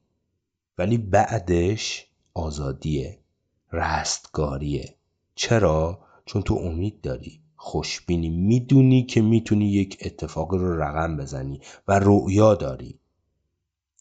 ولی 0.78 0.98
بعدش 0.98 2.08
آزادیه. 2.34 3.20
رستگاریه. 3.72 4.96
چرا؟ 5.36 6.00
چون 6.26 6.42
تو 6.42 6.54
امید 6.54 7.02
داری. 7.02 7.42
خوشبینی. 7.56 8.30
می‌دونی 8.30 9.04
که 9.04 9.22
می‌تونی 9.22 9.72
یک 9.72 9.98
اتفاق 10.02 10.54
رو 10.54 10.82
رقم 10.82 11.18
بزنی 11.18 11.62
و 11.88 12.00
رؤیا 12.00 12.56
داری. 12.56 13.00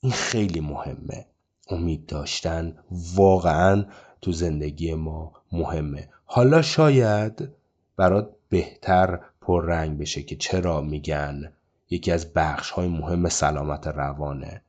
این 0.02 0.12
خیلی 0.12 0.60
مهمه. 0.60 1.26
امید 1.70 2.06
داشتن 2.06 2.76
واقعا 3.14 3.84
تو 4.20 4.32
زندگی 4.32 4.94
ما 4.94 5.32
مهمه. 5.52 6.08
حالا 6.24 6.62
شاید 6.62 7.48
برات 7.96 8.30
بهتر 8.48 9.20
پررنگ 9.46 9.98
بشه 9.98 10.22
که 10.22 10.37
چرا 10.37 10.80
میگن 10.80 11.52
یکی 11.90 12.12
از 12.12 12.33
بخش 12.33 12.70
های 12.70 12.88
مهم 12.88 13.28
سلامت 13.28 13.87
روانه 13.87 14.62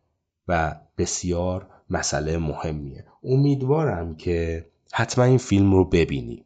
و 0.47 0.75
بسیار 0.97 1.67
مسئله 1.89 2.37
مهمیه. 2.37 3.05
امیدوارم 3.23 4.15
که 4.15 4.65
حتما 4.93 5.25
این 5.25 5.37
فیلم 5.37 5.73
رو 5.73 5.85
ببینی. 5.85 6.44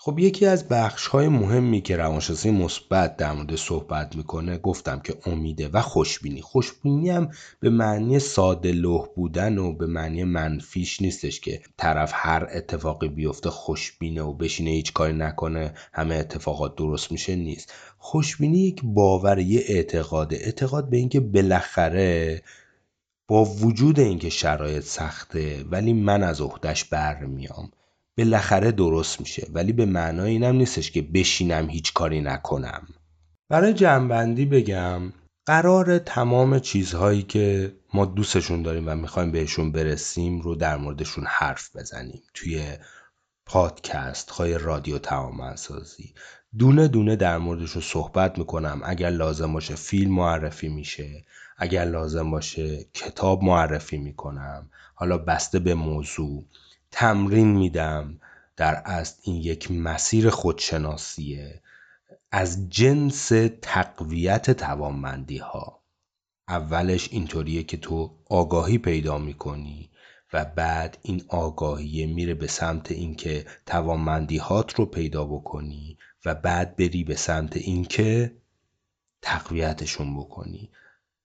خب 0.00 0.18
یکی 0.18 0.46
از 0.46 0.68
بخش 0.68 1.06
های 1.06 1.28
مهمی 1.28 1.80
که 1.80 1.96
روانشناسی 1.96 2.50
مثبت 2.50 3.16
در 3.16 3.32
مورد 3.32 3.56
صحبت 3.56 4.16
می‌کنه 4.16 4.58
گفتم 4.58 5.00
که 5.00 5.14
امیده 5.26 5.68
و 5.68 5.80
خوشبینی. 5.80 6.40
خوشبینی 6.40 7.10
هم 7.10 7.30
به 7.60 7.70
معنی 7.70 8.18
ساده 8.18 8.72
لوح 8.72 9.08
بودن 9.16 9.58
و 9.58 9.72
به 9.72 9.86
معنی 9.86 10.24
منفیش 10.24 11.02
نیستش 11.02 11.40
که 11.40 11.60
طرف 11.76 12.12
هر 12.14 12.48
اتفاقی 12.52 13.08
بیفته 13.08 13.50
خوشبینه 13.50 14.22
و 14.22 14.32
بشینه 14.32 14.70
هیچ 14.70 14.92
کاری 14.92 15.12
نکنه 15.12 15.74
همه 15.92 16.14
اتفاقات 16.14 16.76
درست 16.76 17.12
میشه 17.12 17.36
نیست. 17.36 17.72
خوشبینی 17.98 18.58
یک 18.58 18.80
باور 18.84 19.38
یه 19.38 19.64
اعتقاده. 19.68 20.36
اعتقاد 20.36 20.90
به 20.90 20.96
اینکه 20.96 21.20
بالاخره 21.20 22.42
با 23.28 23.44
وجود 23.44 24.00
اینکه 24.00 24.30
شرایط 24.30 24.84
سخته 24.84 25.64
ولی 25.70 25.92
من 25.92 26.22
از 26.22 26.40
عهدهش 26.40 26.84
برمیام. 26.84 27.70
بالاخره 28.18 28.72
درست 28.72 29.20
میشه. 29.20 29.46
ولی 29.52 29.72
به 29.72 29.86
معنای 29.86 30.30
اینم 30.30 30.56
نیستش 30.56 30.90
که 30.90 31.02
بشینم 31.02 31.70
هیچ 31.70 31.92
کاری 31.92 32.20
نکنم. 32.20 32.86
برای 33.48 33.74
جنبندی 33.74 34.46
بگم 34.46 35.12
قرار 35.46 35.98
تمام 35.98 36.58
چیزهایی 36.58 37.22
که 37.22 37.72
ما 37.94 38.04
دوستشون 38.04 38.62
داریم 38.62 38.88
و 38.88 38.94
می‌خوایم 38.94 39.32
بهشون 39.32 39.72
برسیم 39.72 40.40
رو 40.40 40.54
در 40.54 40.76
موردشون 40.76 41.24
حرف 41.28 41.76
بزنیم. 41.76 42.22
توی 42.34 42.62
پادکست 43.46 44.30
های 44.30 44.58
رادیو 44.58 44.98
توامنسازی 44.98 46.14
دونه 46.58 46.88
دونه 46.88 47.16
در 47.16 47.38
موردشون 47.38 47.82
صحبت 47.82 48.38
می‌کنم. 48.38 48.80
اگر 48.84 49.10
لازم 49.10 49.52
باشه 49.52 49.74
فیلم 49.74 50.14
معرفی 50.14 50.68
میشه. 50.68 51.24
اگر 51.58 51.84
لازم 51.84 52.30
باشه 52.30 52.84
کتاب 52.94 53.42
معرفی 53.42 53.98
می‌کنم. 53.98 54.70
حالا 54.94 55.18
بسته 55.18 55.58
به 55.58 55.74
موضوع. 55.74 56.44
تمرین 56.90 57.56
میدم 57.56 58.20
در 58.56 58.74
اصل 58.74 59.16
این 59.22 59.36
یک 59.36 59.70
مسیر 59.70 60.30
خودشناسیه 60.30 61.62
از 62.30 62.70
جنس 62.70 63.28
تقویت 63.62 64.50
توانمندی 64.50 65.38
ها 65.38 65.82
اولش 66.48 67.08
اینطوریه 67.12 67.62
که 67.62 67.76
تو 67.76 68.18
آگاهی 68.30 68.78
پیدا 68.78 69.18
می‌کنی 69.18 69.90
و 70.32 70.44
بعد 70.44 70.98
این 71.02 71.24
آگاهی 71.28 72.06
میره 72.06 72.34
به 72.34 72.46
سمت 72.46 72.92
اینکه 72.92 73.46
توانمندی 73.66 74.38
هات 74.38 74.74
رو 74.74 74.86
پیدا 74.86 75.24
بکنی 75.24 75.98
و 76.24 76.34
بعد 76.34 76.76
بری 76.76 77.04
به 77.04 77.16
سمت 77.16 77.56
اینکه 77.56 78.36
تقویتشون 79.22 80.16
بکنی. 80.16 80.70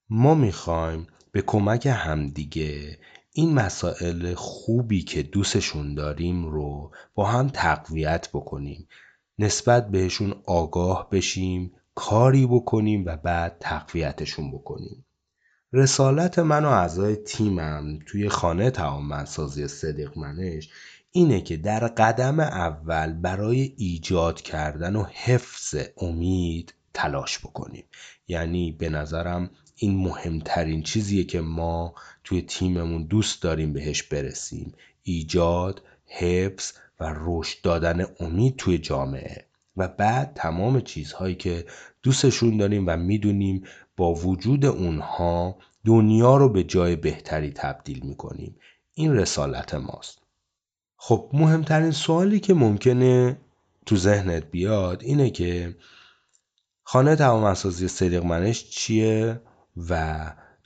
ما 0.09 0.35
می‌خوایم 0.35 1.07
به 1.31 1.41
کمک 1.41 1.85
همدیگه 1.85 2.99
این 3.35 3.53
مسائل 3.53 4.33
خوبی 4.33 5.01
که 5.01 5.23
دوستشون 5.23 5.95
داریم 5.95 6.45
رو 6.45 6.91
با 7.15 7.25
هم 7.25 7.49
تقویت 7.49 8.29
بکنیم. 8.33 8.87
نسبت 9.39 9.91
بهشون 9.91 10.35
آگاه 10.45 11.09
بشیم 11.09 11.71
کاری 11.95 12.45
بکنیم 12.45 13.05
و 13.05 13.17
بعد 13.17 13.57
تقویتشون 13.59 14.51
بکنیم. 14.51 15.05
رسالت 15.73 16.39
من 16.39 16.65
و 16.65 16.67
اعضای 16.67 17.15
تیمم 17.15 17.99
توی 18.05 18.29
خانه 18.29 18.69
توانمندسازی 18.69 19.67
صدیق 19.67 20.17
منش 20.17 20.69
اینه 21.11 21.41
که 21.41 21.57
در 21.57 21.87
قدم 21.87 22.39
اول 22.39 23.13
برای 23.13 23.73
ایجاد 23.77 24.41
کردن 24.41 24.95
و 24.95 25.03
حفظ 25.03 25.75
امید 25.97 26.73
تلاش 26.93 27.39
بکنیم. 27.39 27.85
یعنی 28.27 28.71
به 28.71 28.89
نظرم 28.89 29.49
این 29.75 29.97
مهمترین 29.97 30.83
چیزیه 30.83 31.23
که 31.23 31.41
ما 31.41 31.93
توی 32.23 32.41
تیممون 32.41 33.03
دوست 33.03 33.41
داریم 33.41 33.73
بهش 33.73 34.03
برسیم. 34.03 34.73
ایجاد 35.03 35.81
حفظ 36.05 36.71
و 36.99 37.13
رشد 37.17 37.61
دادن 37.61 38.05
امید 38.19 38.55
توی 38.55 38.77
جامعه. 38.77 39.45
و 39.77 39.87
بعد 39.87 40.31
تمام 40.35 40.81
چیزهایی 40.81 41.35
که 41.35 41.65
دوستشون 42.03 42.57
داریم 42.57 42.83
و 42.87 42.97
می‌دونیم 42.97 43.63
با 43.97 44.13
وجود 44.13 44.65
اونها 44.65 45.57
دنیا 45.85 46.37
رو 46.37 46.49
به 46.49 46.63
جای 46.63 46.95
بهتری 46.95 47.51
تبدیل 47.51 47.99
می‌کنیم. 48.05 48.55
این 48.93 49.13
رسالت 49.13 49.73
ماست. 49.73 50.19
خب 50.97 51.29
مهمترین 51.33 51.91
سوالی 51.91 52.39
که 52.39 52.53
ممکنه 52.53 53.37
تو 53.85 53.97
ذهنت 53.97 54.51
بیاد 54.51 55.03
اینه 55.03 55.29
که 55.29 55.75
خانه 56.83 57.15
توانمندسازی 57.15 57.87
صدیق 57.87 58.23
منش 58.23 58.69
چیه؟ 58.69 59.39
و 59.89 60.21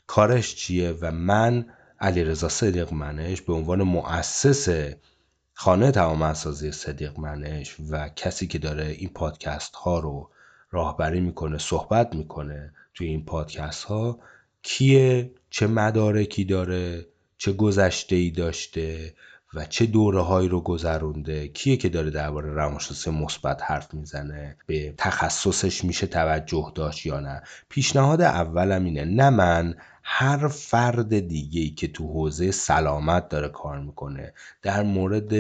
کارش 0.08 0.56
چیه؟ 0.56 0.92
و 1.02 1.12
من 1.12 1.66
علیرضا 2.00 2.50
صدیق 2.50 2.94
منش 2.94 3.42
به 3.42 3.54
عنوان 3.54 3.84
مؤسس 3.84 4.94
خانه 5.54 5.92
توانمندسازی 5.92 6.72
صدیق 6.72 7.20
منش 7.20 7.76
و 7.90 8.10
کسی 8.10 8.48
که 8.48 8.58
داره 8.58 8.86
این 8.86 9.10
پادکست 9.10 9.76
ها 9.76 10.00
رو 10.00 10.30
راهبری 10.72 11.20
می‌کنه 11.20 11.58
صحبت 11.58 12.16
می‌کنه 12.16 12.74
توی 12.94 13.08
این 13.08 13.26
پادکست 13.26 13.84
ها 13.84 14.20
کیه؟ 14.64 15.32
چه 15.50 15.68
مدارکی 15.68 16.44
داره؟ 16.44 17.06
چه 17.38 17.54
گذشته 17.54 18.16
ای 18.16 18.30
داشته؟ 18.30 19.14
و 19.54 19.66
چه 19.66 19.86
دوره 19.86 20.22
هایی 20.22 20.48
رو 20.48 20.62
گذرونده 20.62 21.48
کیه 21.48 21.78
که 21.78 21.90
داره 21.90 22.10
درباره 22.10 22.54
روانشناسی 22.54 23.10
مثبت 23.12 23.62
حرف 23.64 23.94
می‌زنه 23.94 24.58
به 24.66 24.94
تخصصش 24.98 25.84
میشه 25.84 26.08
توجه 26.08 26.72
داشت 26.76 27.06
یا 27.06 27.20
نه. 27.20 27.44
پیشنهاد 27.70 28.22
اولم 28.22 28.86
اینه 28.86 29.06
نه 29.06 29.30
من 29.30 29.76
هر 30.04 30.48
فرد 30.48 31.20
دیگه 31.20 31.62
ای 31.62 31.70
که 31.70 31.88
تو 31.88 32.08
حوزه 32.08 32.52
سلامت 32.52 33.30
داره 33.30 33.48
کار 33.48 33.80
می‌کنه 33.80 34.34
در 34.62 34.84
مورد 34.84 35.34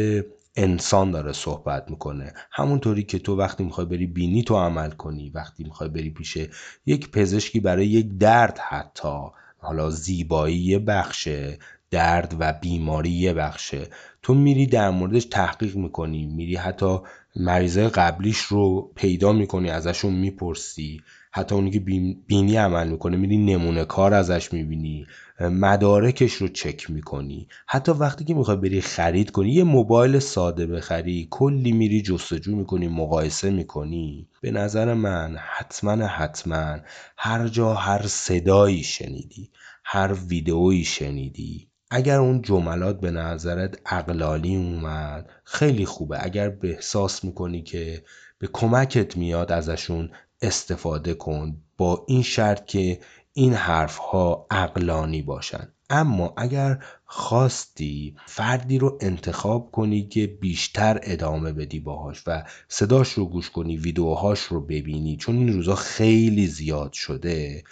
انسان 0.55 1.11
داره 1.11 1.33
صحبت 1.33 1.89
می‌کنه. 1.89 2.33
همونطوری 2.51 3.03
که 3.03 3.19
تو 3.19 3.35
وقتی 3.35 3.63
می‌خوای 3.63 3.85
بری 3.85 4.07
بینی 4.07 4.43
تو 4.43 4.55
عمل 4.55 4.89
کنی 4.89 5.29
وقتی 5.29 5.63
می‌خوای 5.63 5.89
بری 5.89 6.09
پیش 6.09 6.37
یک 6.85 7.11
پزشکی 7.11 7.59
برای 7.59 7.87
یک 7.87 8.17
درد 8.17 8.59
حتی 8.59 9.17
حالا 9.57 9.89
زیبایی 9.89 10.77
بخشه 10.77 11.59
درد 11.91 12.36
و 12.39 12.54
بیماری 12.62 13.10
یه 13.10 13.34
بخشه. 13.34 13.88
تو 14.21 14.34
میری 14.34 14.65
در 14.65 14.89
موردش 14.89 15.26
تحقیق 15.26 15.76
می‌کنی 15.76 16.26
میری 16.26 16.56
حتی 16.56 16.97
مریضای 17.36 17.89
قبلیش 17.89 18.38
رو 18.38 18.91
پیدا 18.95 19.32
می‌کنی 19.32 19.69
ازشون 19.69 20.13
می‌پرسی. 20.13 21.02
حتی 21.32 21.56
اونی 21.56 21.71
که 21.71 21.80
بینی 22.28 22.56
عمل 22.56 22.88
می‌کنه 22.88 23.17
میری 23.17 23.38
نمونه 23.38 23.86
کار 23.86 24.13
ازش 24.13 24.54
می‌بینی 24.54 25.08
مدارکش 25.39 26.34
رو 26.34 26.47
چک 26.47 26.91
می‌کنی. 26.91 27.47
حتی 27.67 27.91
وقتی 27.91 28.26
که 28.26 28.34
می‌خوای 28.34 28.58
بری 28.58 28.82
خرید 28.82 29.32
کنی 29.32 29.54
یه 29.54 29.63
موبایل 29.63 30.19
ساده 30.19 30.67
بخری. 30.67 31.28
کلی 31.32 31.71
میری 31.71 32.02
جستجو 32.02 32.56
می‌کنی 32.56 32.88
مقایسه 32.88 33.50
می‌کنی. 33.50 34.28
به 34.41 34.52
نظر 34.52 34.93
من 34.93 35.36
حتما 35.39 36.06
حتما 36.06 36.78
هر 37.17 37.47
جا 37.47 37.73
هر 37.73 38.08
صدایی 38.08 38.84
شنیدی 38.84 39.50
هر 39.84 40.13
ویدئویی 40.28 40.84
شنیدی 40.84 41.67
اگر 41.89 42.19
اون 42.19 42.41
جملات 42.41 43.00
به 43.00 43.12
نظرت 43.12 43.80
اقلالی 43.86 44.56
اومد 44.56 45.30
خیلی 45.43 45.86
خوبه. 45.86 46.23
اگر 46.23 46.50
به 46.50 46.69
احساس 46.69 47.23
می‌کنی 47.23 47.62
که 47.62 48.04
به 48.39 48.50
کمکت 48.54 49.17
میاد 49.17 49.52
ازشون 49.52 50.10
استفاده 50.41 51.13
کن 51.13 51.58
با 51.78 52.06
این 52.08 52.21
شرط 52.21 52.65
که 52.65 53.00
این 53.34 53.54
حرف 53.54 53.97
ها 53.97 54.47
اقلانی 54.52 55.21
باشن. 55.21 55.73
اما 55.89 56.34
اگر 56.38 56.84
خواستی 57.06 58.15
فردی 58.26 58.78
رو 58.78 58.97
انتخاب 59.02 59.71
کنی 59.71 60.08
که 60.08 60.28
بیشتر 60.28 61.00
ادامه 61.04 61.54
بدی 61.54 61.80
باهاش 61.80 62.23
و 62.28 62.43
صداش 62.67 63.13
رو 63.13 63.26
گوش 63.26 63.50
کنی 63.50 63.78
ویدیوهاش 63.78 64.39
رو 64.39 64.62
ببینی 64.62 65.17
چون 65.17 65.36
این 65.38 65.54
روزا 65.54 65.76
خیلی 65.76 66.47
زیاد 66.47 66.93
شده 66.93 67.63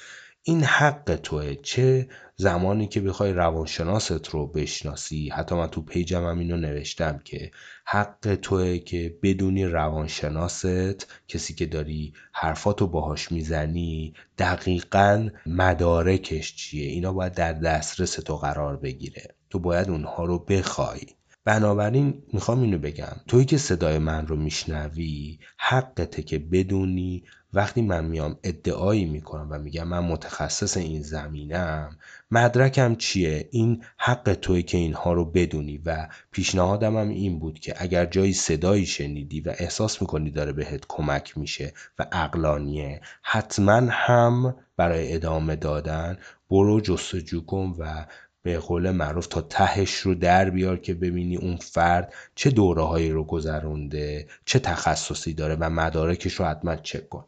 این 0.48 0.64
حق 0.64 1.20
توه. 1.24 1.56
چه 1.56 2.08
زمانی 2.36 2.88
که 2.88 3.02
بخوای 3.02 3.34
روانشناست 3.34 4.30
رو 4.30 4.48
بشناسی. 4.48 5.30
حتی 5.30 5.56
من 5.56 5.68
تو 5.68 5.82
پیجم 5.82 6.26
هم 6.26 6.40
اینو 6.40 6.58
نوشتم 6.58 7.22
که 7.24 7.52
حق 7.86 8.36
توه 8.42 8.78
که 8.78 9.18
بدونی 9.24 9.66
روانشناست. 9.66 11.08
کسی 11.28 11.54
که 11.54 11.66
داری 11.66 12.14
حرفاتو 12.34 12.88
باهاش 12.88 13.32
می‌زنی 13.32 14.14
دقیقا 14.38 15.30
مدارکش 15.46 16.56
چیه؟ 16.56 16.88
اینا 16.88 17.14
باید 17.14 17.34
در 17.34 17.54
دسترس 17.54 18.14
تو 18.14 18.36
قرار 18.38 18.78
بگیره. 18.78 19.36
تو 19.50 19.60
باید 19.60 19.90
اونها 19.90 20.26
رو 20.26 20.40
بخوای. 20.40 21.02
بنابراین 21.46 22.24
می‌خوام 22.34 22.62
اینو 22.62 22.78
بگم. 22.78 23.16
توی 23.28 23.46
که 23.46 23.58
صدای 23.58 23.98
من 23.98 24.28
رو 24.28 24.36
میشنوی 24.36 25.40
حقته 25.58 26.24
که 26.24 26.40
بدونی 26.40 27.24
وقتی 27.56 27.82
من 27.82 28.06
میام 28.06 28.38
ادعایی 28.44 29.06
می‌کنم 29.06 29.48
و 29.52 29.60
میگم 29.60 29.88
من 29.88 30.00
متخصص 30.00 30.78
این 30.78 31.02
زمینم 31.02 31.98
مدرکم 32.32 32.96
چیه؟ 32.96 33.50
این 33.52 33.84
حق 33.98 34.34
توی 34.42 34.64
که 34.64 34.78
اینها 34.78 35.14
رو 35.14 35.26
بدونی 35.26 35.82
و 35.86 36.08
پیشنهادم 36.32 36.98
هم 36.98 37.10
این 37.10 37.40
بود 37.40 37.60
که 37.60 37.74
اگر 37.78 38.06
جایی 38.06 38.34
صدایی 38.34 38.86
شنیدی 38.86 39.42
و 39.42 39.54
احساس 39.58 40.02
می‌کنی 40.02 40.32
داره 40.32 40.52
بهت 40.52 40.86
کمک 40.88 41.38
میشه 41.38 41.74
و 42.00 42.06
اقلانیه 42.12 43.02
حتما 43.22 43.82
هم 43.90 44.56
برای 44.78 45.14
ادامه 45.14 45.56
دادن 45.56 46.18
برو 46.50 46.82
جستجو 46.82 47.46
کن 47.46 47.76
و 47.80 48.06
به 48.46 48.60
قول 48.60 48.92
معروف 48.92 49.28
تا 49.28 49.42
تهش 49.42 49.94
رو 49.94 50.16
در 50.16 50.50
بیار 50.50 50.78
که 50.78 50.94
ببینی 50.94 51.38
اون 51.38 51.56
فرد 51.58 52.14
چه 52.36 52.50
دوره 52.50 52.84
هایی 52.84 53.12
رو 53.12 53.24
گذرونده 53.24 54.28
چه 54.46 54.60
تخصصی 54.60 55.34
داره 55.34 55.56
و 55.56 55.70
مدارکش 55.70 56.34
رو 56.34 56.46
حتما 56.46 56.76
چک 56.76 57.10
کن. 57.10 57.26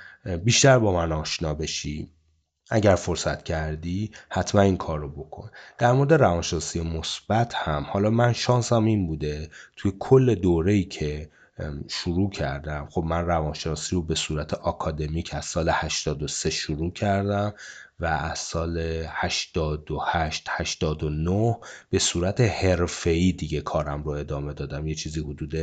بیشتر 0.44 0.80
با 0.80 0.94
من 0.94 1.12
آشنا 1.12 1.54
بشی. 1.54 2.10
اگر 2.72 2.96
فرصت 2.96 3.44
کردی 3.44 4.12
حتما 4.30 4.62
این 4.62 4.78
کار 4.78 5.00
رو 5.00 5.10
بکن. 5.10 5.50
در 5.78 5.92
مورد 5.92 6.14
روانشناسی 6.14 6.82
مثبت 6.82 7.54
هم 7.56 7.84
حالا 7.90 8.10
من 8.10 8.34
شانسم 8.34 8.86
این 8.86 9.08
بوده 9.08 9.50
توی 9.76 9.94
کل 10.00 10.36
دوره 10.36 10.74
ای 10.74 10.84
که 10.84 11.30
شروع 11.88 12.30
کردم 12.30 12.88
خب 12.92 13.04
من 13.04 13.26
روانشناسی 13.26 13.96
رو 13.96 14.02
به 14.02 14.16
صورت 14.16 14.54
آکادمیک 14.54 15.34
از 15.34 15.46
سال 15.46 15.70
83 15.74 16.50
شروع 16.50 16.94
کردم 16.94 17.54
و 18.00 18.06
از 18.06 18.40
سال 18.40 18.78
88 19.08 20.48
89 20.50 21.58
به 21.90 22.00
صورت 22.00 22.42
حرفه‌ای 22.42 23.32
دیگه 23.32 23.62
کارم 23.62 24.04
رو 24.04 24.12
ادامه 24.12 24.54
دادم. 24.54 24.88
یه 24.88 24.96
چیزی 24.96 25.20
حدود 25.20 25.56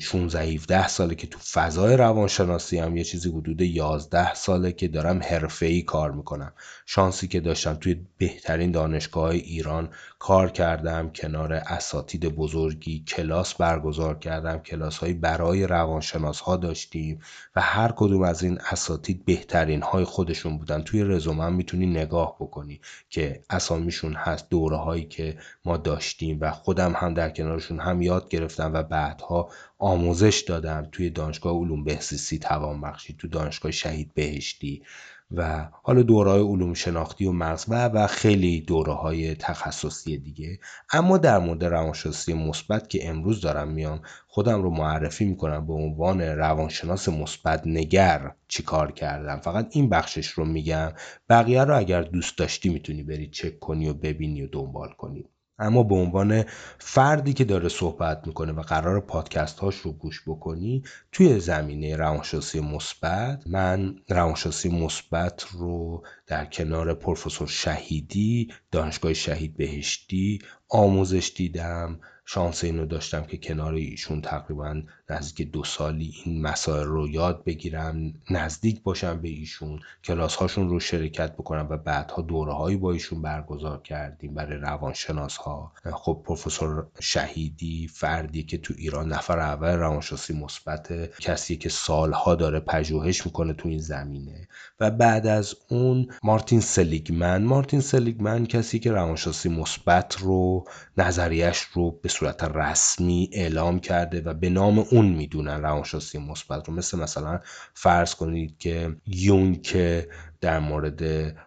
16 0.00 0.40
17 0.40 0.88
ساله 0.88 1.14
که 1.14 1.26
تو 1.26 1.38
فضای 1.38 1.96
روانشناسی 1.96 2.78
هم 2.78 2.96
یه 2.96 3.04
چیزی 3.04 3.30
حدود 3.30 3.60
11 3.60 4.34
ساله 4.34 4.72
که 4.72 4.88
دارم 4.88 5.22
حرفه‌ای 5.22 5.82
کار 5.82 6.10
می‌کنم. 6.10 6.52
شانسی 6.86 7.28
که 7.28 7.40
داشتم 7.40 7.74
توی 7.74 8.00
بهترین 8.18 8.70
دانشگاه 8.70 9.30
ایران 9.30 9.88
کار 10.18 10.50
کردم 10.50 11.10
کنار 11.14 11.52
اساتید 11.52 12.26
بزرگی 12.26 13.04
کلاس 13.08 13.54
برگزار 13.54 14.18
کردم 14.18 14.58
کلاس 14.58 14.98
های 14.98 15.12
برای 15.12 15.66
روانشناس 15.66 16.40
ها 16.40 16.56
داشتیم 16.56 17.20
و 17.56 17.60
هر 17.60 17.92
کدوم 17.96 18.22
از 18.22 18.42
این 18.42 18.58
اساتید 18.70 19.24
بهترین 19.24 19.82
های 19.82 20.04
خودشون 20.04 20.58
بودن. 20.58 20.82
توی 20.82 21.04
رزومه 21.04 21.48
می‌تونی 21.48 21.86
نگاه 21.86 22.36
بکنی 22.40 22.80
که 23.10 23.42
اسامیشون 23.50 24.14
هست 24.14 24.50
دوره 24.50 24.76
هایی 24.76 25.04
که 25.04 25.38
ما 25.64 25.76
داشتیم 25.76 26.38
و 26.40 26.50
خودم 26.50 26.92
هم 26.96 27.14
در 27.14 27.30
کنارشون 27.30 27.80
هم 27.80 28.02
یاد 28.02 28.28
گرفتم 28.28 28.72
و 28.74 28.82
بعدها 28.82 29.50
آموزش 29.78 30.44
دادم 30.46 30.88
توی 30.92 31.10
دانشگاه 31.10 31.56
علوم 31.56 31.84
بهزیستی 31.84 32.38
توانبخشی 32.38 33.16
تو 33.18 33.28
دانشگاه 33.28 33.72
شهید 33.72 34.14
بهشتی 34.14 34.82
و 35.30 35.68
حالا 35.82 36.02
دوره 36.02 36.30
های 36.30 36.40
علوم 36.40 36.74
شناختی 36.74 37.24
و 37.24 37.32
مغز 37.32 37.64
و 37.68 37.88
و 37.88 38.06
خیلی 38.06 38.60
دوره 38.60 38.92
های 38.92 39.34
تخصصی 39.34 40.18
دیگه. 40.18 40.58
اما 40.92 41.18
در 41.18 41.38
مورد 41.38 41.64
روانشناسی 41.64 42.32
مثبت 42.32 42.88
که 42.88 43.08
امروز 43.08 43.40
دارم 43.40 43.68
میام 43.68 44.00
خودم 44.26 44.62
رو 44.62 44.70
معرفی 44.70 45.24
می‌کنم 45.24 45.66
به 45.66 45.72
عنوان 45.72 46.20
روانشناس 46.20 47.08
مثبت 47.08 47.62
نگر 47.66 48.32
چی 48.48 48.62
کار 48.62 48.92
کردم. 48.92 49.40
فقط 49.40 49.68
این 49.70 49.88
بخشش 49.88 50.26
رو 50.26 50.44
میگم. 50.44 50.92
بقیه 51.28 51.64
رو 51.64 51.76
اگر 51.76 52.02
دوست 52.02 52.38
داشتی 52.38 52.68
می‌تونی 52.68 53.02
بری 53.02 53.30
چک 53.30 53.58
کنی 53.58 53.88
و 53.88 53.94
ببینی 53.94 54.42
و 54.42 54.48
دنبال 54.52 54.88
کنی. 54.88 55.24
اما 55.58 55.82
به 55.82 55.94
عنوان 55.94 56.44
فردی 56.78 57.32
که 57.32 57.44
داره 57.44 57.68
صحبت 57.68 58.26
می‌کنه 58.26 58.52
و 58.52 58.62
قرار 58.62 59.00
پادکست 59.00 59.58
هاش 59.58 59.76
رو 59.76 59.92
گوش 59.92 60.22
بکنی 60.26 60.82
توی 61.12 61.40
زمینه 61.40 61.96
روانشناسی 61.96 62.60
مثبت 62.60 63.42
من 63.46 63.96
روانشناسی 64.08 64.68
مثبت 64.68 65.46
رو 65.52 66.02
در 66.28 66.44
کنار 66.44 66.94
پروفسور 66.94 67.48
شهیدی 67.48 68.52
دانشگاه 68.70 69.12
شهید 69.12 69.56
بهشتی 69.56 70.38
آموزش 70.68 71.32
دیدم. 71.36 72.00
شانس 72.30 72.64
اینو 72.64 72.86
داشتم 72.86 73.22
که 73.22 73.36
کنار 73.36 73.74
ایشون 73.74 74.20
تقریبا 74.20 74.82
نزدیک 75.10 75.50
دو 75.50 75.64
سالی 75.64 76.14
این 76.24 76.42
مسائل 76.42 76.86
رو 76.86 77.08
یاد 77.08 77.44
بگیرم 77.44 78.14
نزدیک 78.30 78.82
باشم 78.82 79.20
به 79.20 79.28
ایشون 79.28 79.80
کلاس 80.04 80.34
هاشون 80.34 80.68
رو 80.68 80.80
شرکت 80.80 81.32
بکنم 81.32 81.66
و 81.70 81.76
بعدها 81.76 82.22
دوره 82.22 82.52
هایی 82.52 82.76
با 82.76 82.92
ایشون 82.92 83.22
برگزار 83.22 83.82
کردیم 83.82 84.34
برای 84.34 84.58
روانشناس 84.58 85.36
ها 85.36 85.72
خب 85.92 86.22
پروفسور 86.24 86.86
شهیدی 87.00 87.88
فردی 87.88 88.42
که 88.42 88.58
تو 88.58 88.74
ایران 88.76 89.12
نفر 89.12 89.38
اول 89.38 89.74
روانشناسی 89.74 90.34
مثبت 90.34 90.92
کسی 91.20 91.56
که 91.56 91.68
سالها 91.68 92.34
داره 92.34 92.60
پژوهش 92.60 93.26
می‌کنه 93.26 93.52
تو 93.52 93.68
این 93.68 93.78
زمینه. 93.78 94.48
و 94.80 94.90
بعد 94.90 95.26
از 95.26 95.54
اون 95.68 96.08
مارتین 96.22 96.60
سلیگمن. 96.60 97.44
مارتین 97.44 97.80
سلیگمن 97.80 98.46
کسی 98.46 98.78
که 98.78 98.92
روانشناسی 98.92 99.48
مثبت 99.48 100.16
رو 100.18 100.64
نظریش 100.96 101.58
رو 101.58 101.90
به 101.90 102.08
صورت 102.08 102.44
رسمی 102.44 103.30
اعلام 103.32 103.80
کرده 103.80 104.20
و 104.20 104.34
به 104.34 104.50
نام 104.50 104.78
اون 104.78 105.06
می‌دونن 105.06 105.62
روانشناسی 105.62 106.18
مثبت 106.18 106.68
رو. 106.68 106.74
مثل 106.74 106.98
مثلا 106.98 107.40
فرض 107.74 108.14
کنید 108.14 108.58
که 108.58 108.96
یونگ 109.06 109.62
که 109.62 110.08
در 110.40 110.58
مورد 110.58 111.02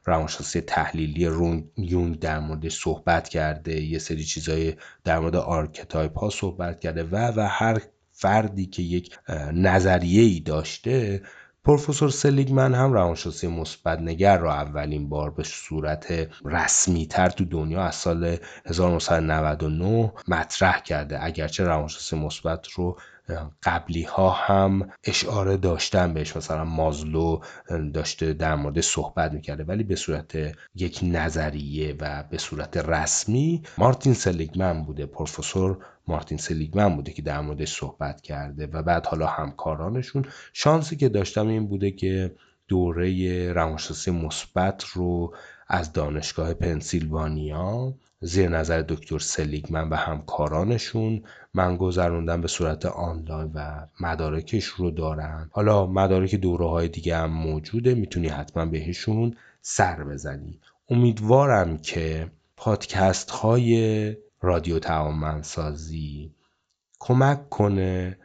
روانشناسی 0.06 0.62
تحلیلی 0.62 1.24
یونگ 1.78 2.20
در 2.20 2.40
مورد 2.40 2.70
صحبت 2.70 3.30
کرده 3.30 3.82
یه 3.82 4.00
سری 4.00 4.24
چیزای 4.24 4.74
در 5.04 5.20
مورد 5.20 5.36
archetype 5.36 6.20
ها 6.20 6.30
صحبت 6.30 6.80
کرده 6.80 7.04
و 7.04 7.16
و 7.36 7.48
هر 7.48 7.82
فردی 8.12 8.66
که 8.66 8.82
یک 8.82 9.18
نظریه 9.54 10.22
ای 10.22 10.40
داشته 10.40 11.22
پروفسور 11.64 12.10
سلیگمن 12.10 12.74
هم 12.74 12.94
روانشناسی 12.94 13.48
مثبت 13.48 14.00
نگر 14.00 14.38
را 14.38 14.54
اولین 14.54 15.10
بار 15.10 15.32
به 15.32 15.44
صورت 15.44 16.30
رسمی 16.46 17.06
تر 17.06 17.30
تو 17.30 17.46
دنیا 17.46 17.84
از 17.84 17.96
سال 17.96 18.38
1999 18.66 20.14
مطرح 20.28 20.80
کرده. 20.80 21.26
اگرچه 21.26 21.64
روانشناسی 21.64 22.16
مثبت 22.16 22.68
رو 22.68 22.98
قبلی 23.64 24.04
ها 24.04 24.30
هم 24.30 24.90
اشاره 25.04 25.58
داشتن 25.58 26.14
بهش. 26.14 26.38
مثلا 26.38 26.66
مازلو 26.66 27.40
داشته 27.94 28.34
در 28.34 28.56
مورد 28.56 28.82
صحبت 28.82 29.32
می‌کرده 29.32 29.64
ولی 29.64 29.84
به 29.84 29.96
صورت 29.96 30.38
یک 30.76 31.00
نظریه 31.04 31.96
و 32.00 32.24
به 32.32 32.38
صورت 32.38 32.78
رسمی 32.78 33.64
مارتین 33.78 34.14
سلیگمن 34.14 34.84
بوده. 34.84 35.06
پروفسور 35.06 35.78
مارتین 36.08 36.38
سلیگمن 36.38 36.96
بوده 36.96 37.12
که 37.12 37.22
در 37.22 37.42
موردش 37.42 37.76
صحبت 37.76 38.22
کرده 38.22 38.68
و 38.68 38.84
بعد 38.84 39.06
حالا 39.06 39.28
همکارانشون. 39.28 40.26
شانسی 40.54 40.96
که 40.96 41.10
داشتم 41.10 41.48
این 41.48 41.68
بوده 41.68 41.92
که 41.92 42.36
دوره 42.68 43.54
روانشناسی 43.54 44.12
مثبت 44.12 44.84
رو 44.84 45.36
از 45.74 45.94
دانشگاه 45.94 46.54
پنسیلوانیا 46.54 47.94
زیر 48.22 48.50
نظر 48.50 48.82
دکتر 48.82 49.20
سلیگمن 49.20 49.90
و 49.90 49.96
همکارانشون 49.96 51.24
من 51.54 51.78
گذروندم 51.78 52.42
به 52.42 52.48
صورت 52.48 52.86
آنلاین 52.86 53.52
و 53.56 53.88
مدارکش 54.00 54.66
رو 54.66 54.92
دارم 54.92 55.50
حالا 55.52 55.86
مدارک 55.86 56.36
دوره 56.36 56.70
های 56.70 56.88
دیگه 56.88 57.18
هم 57.18 57.32
موجوده 57.32 57.96
می‌تونی 57.96 58.28
حتما 58.28 58.66
بهشون 58.66 59.36
سر 59.62 60.04
بزنی. 60.04 60.60
امیدوارم 60.90 61.78
که 61.78 62.32
پادکست 62.58 63.32
های 63.32 64.18
رادیو 64.42 64.80
توانمندسازی 64.80 66.32
کمک 67.00 67.50
کنه 67.50 68.18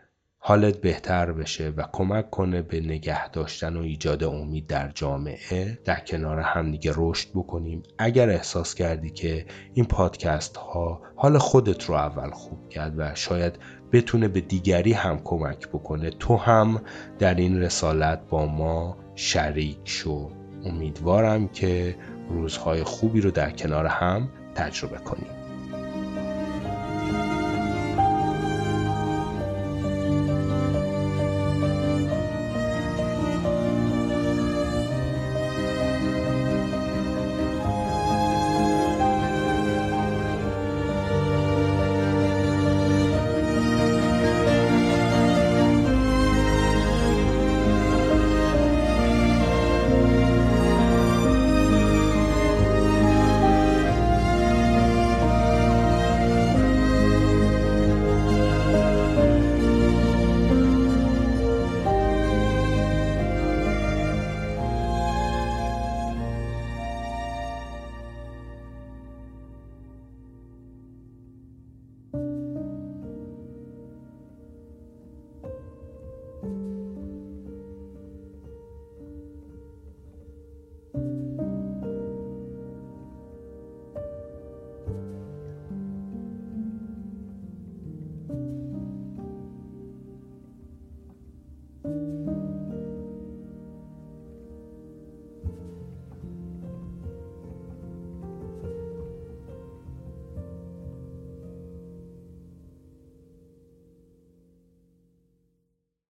حالت 0.48 0.80
بهتر 0.80 1.32
بشه 1.32 1.72
و 1.76 1.84
کمک 1.92 2.30
کنه 2.30 2.62
به 2.62 2.80
نگه 2.80 3.28
داشتن 3.28 3.76
و 3.76 3.80
ایجاد 3.80 4.24
امید 4.24 4.66
در 4.66 4.88
جامعه 4.94 5.78
در 5.84 6.00
کنار 6.00 6.40
همدیگه 6.40 6.92
رشد 6.96 7.28
بکنیم. 7.34 7.82
اگر 7.98 8.30
احساس 8.30 8.74
کردی 8.74 9.10
که 9.10 9.46
این 9.74 9.84
پادکست 9.84 10.56
ها 10.56 11.02
حال 11.16 11.38
خودت 11.38 11.84
رو 11.84 11.94
اول 11.94 12.30
خوب 12.30 12.68
کرد 12.68 12.94
و 12.96 13.14
شاید 13.14 13.58
بتونه 13.92 14.28
به 14.28 14.40
دیگری 14.40 14.92
هم 14.92 15.20
کمک 15.24 15.68
بکنه 15.68 16.10
تو 16.10 16.36
هم 16.36 16.82
در 17.18 17.34
این 17.34 17.60
رسالت 17.60 18.20
با 18.28 18.46
ما 18.46 18.96
شریک 19.14 19.78
شو. 19.84 20.30
امیدوارم 20.64 21.48
که 21.48 21.96
روزهای 22.30 22.82
خوبی 22.82 23.20
رو 23.20 23.30
در 23.30 23.50
کنار 23.50 23.86
هم 23.86 24.28
تجربه 24.54 24.98
کنیم. 24.98 25.35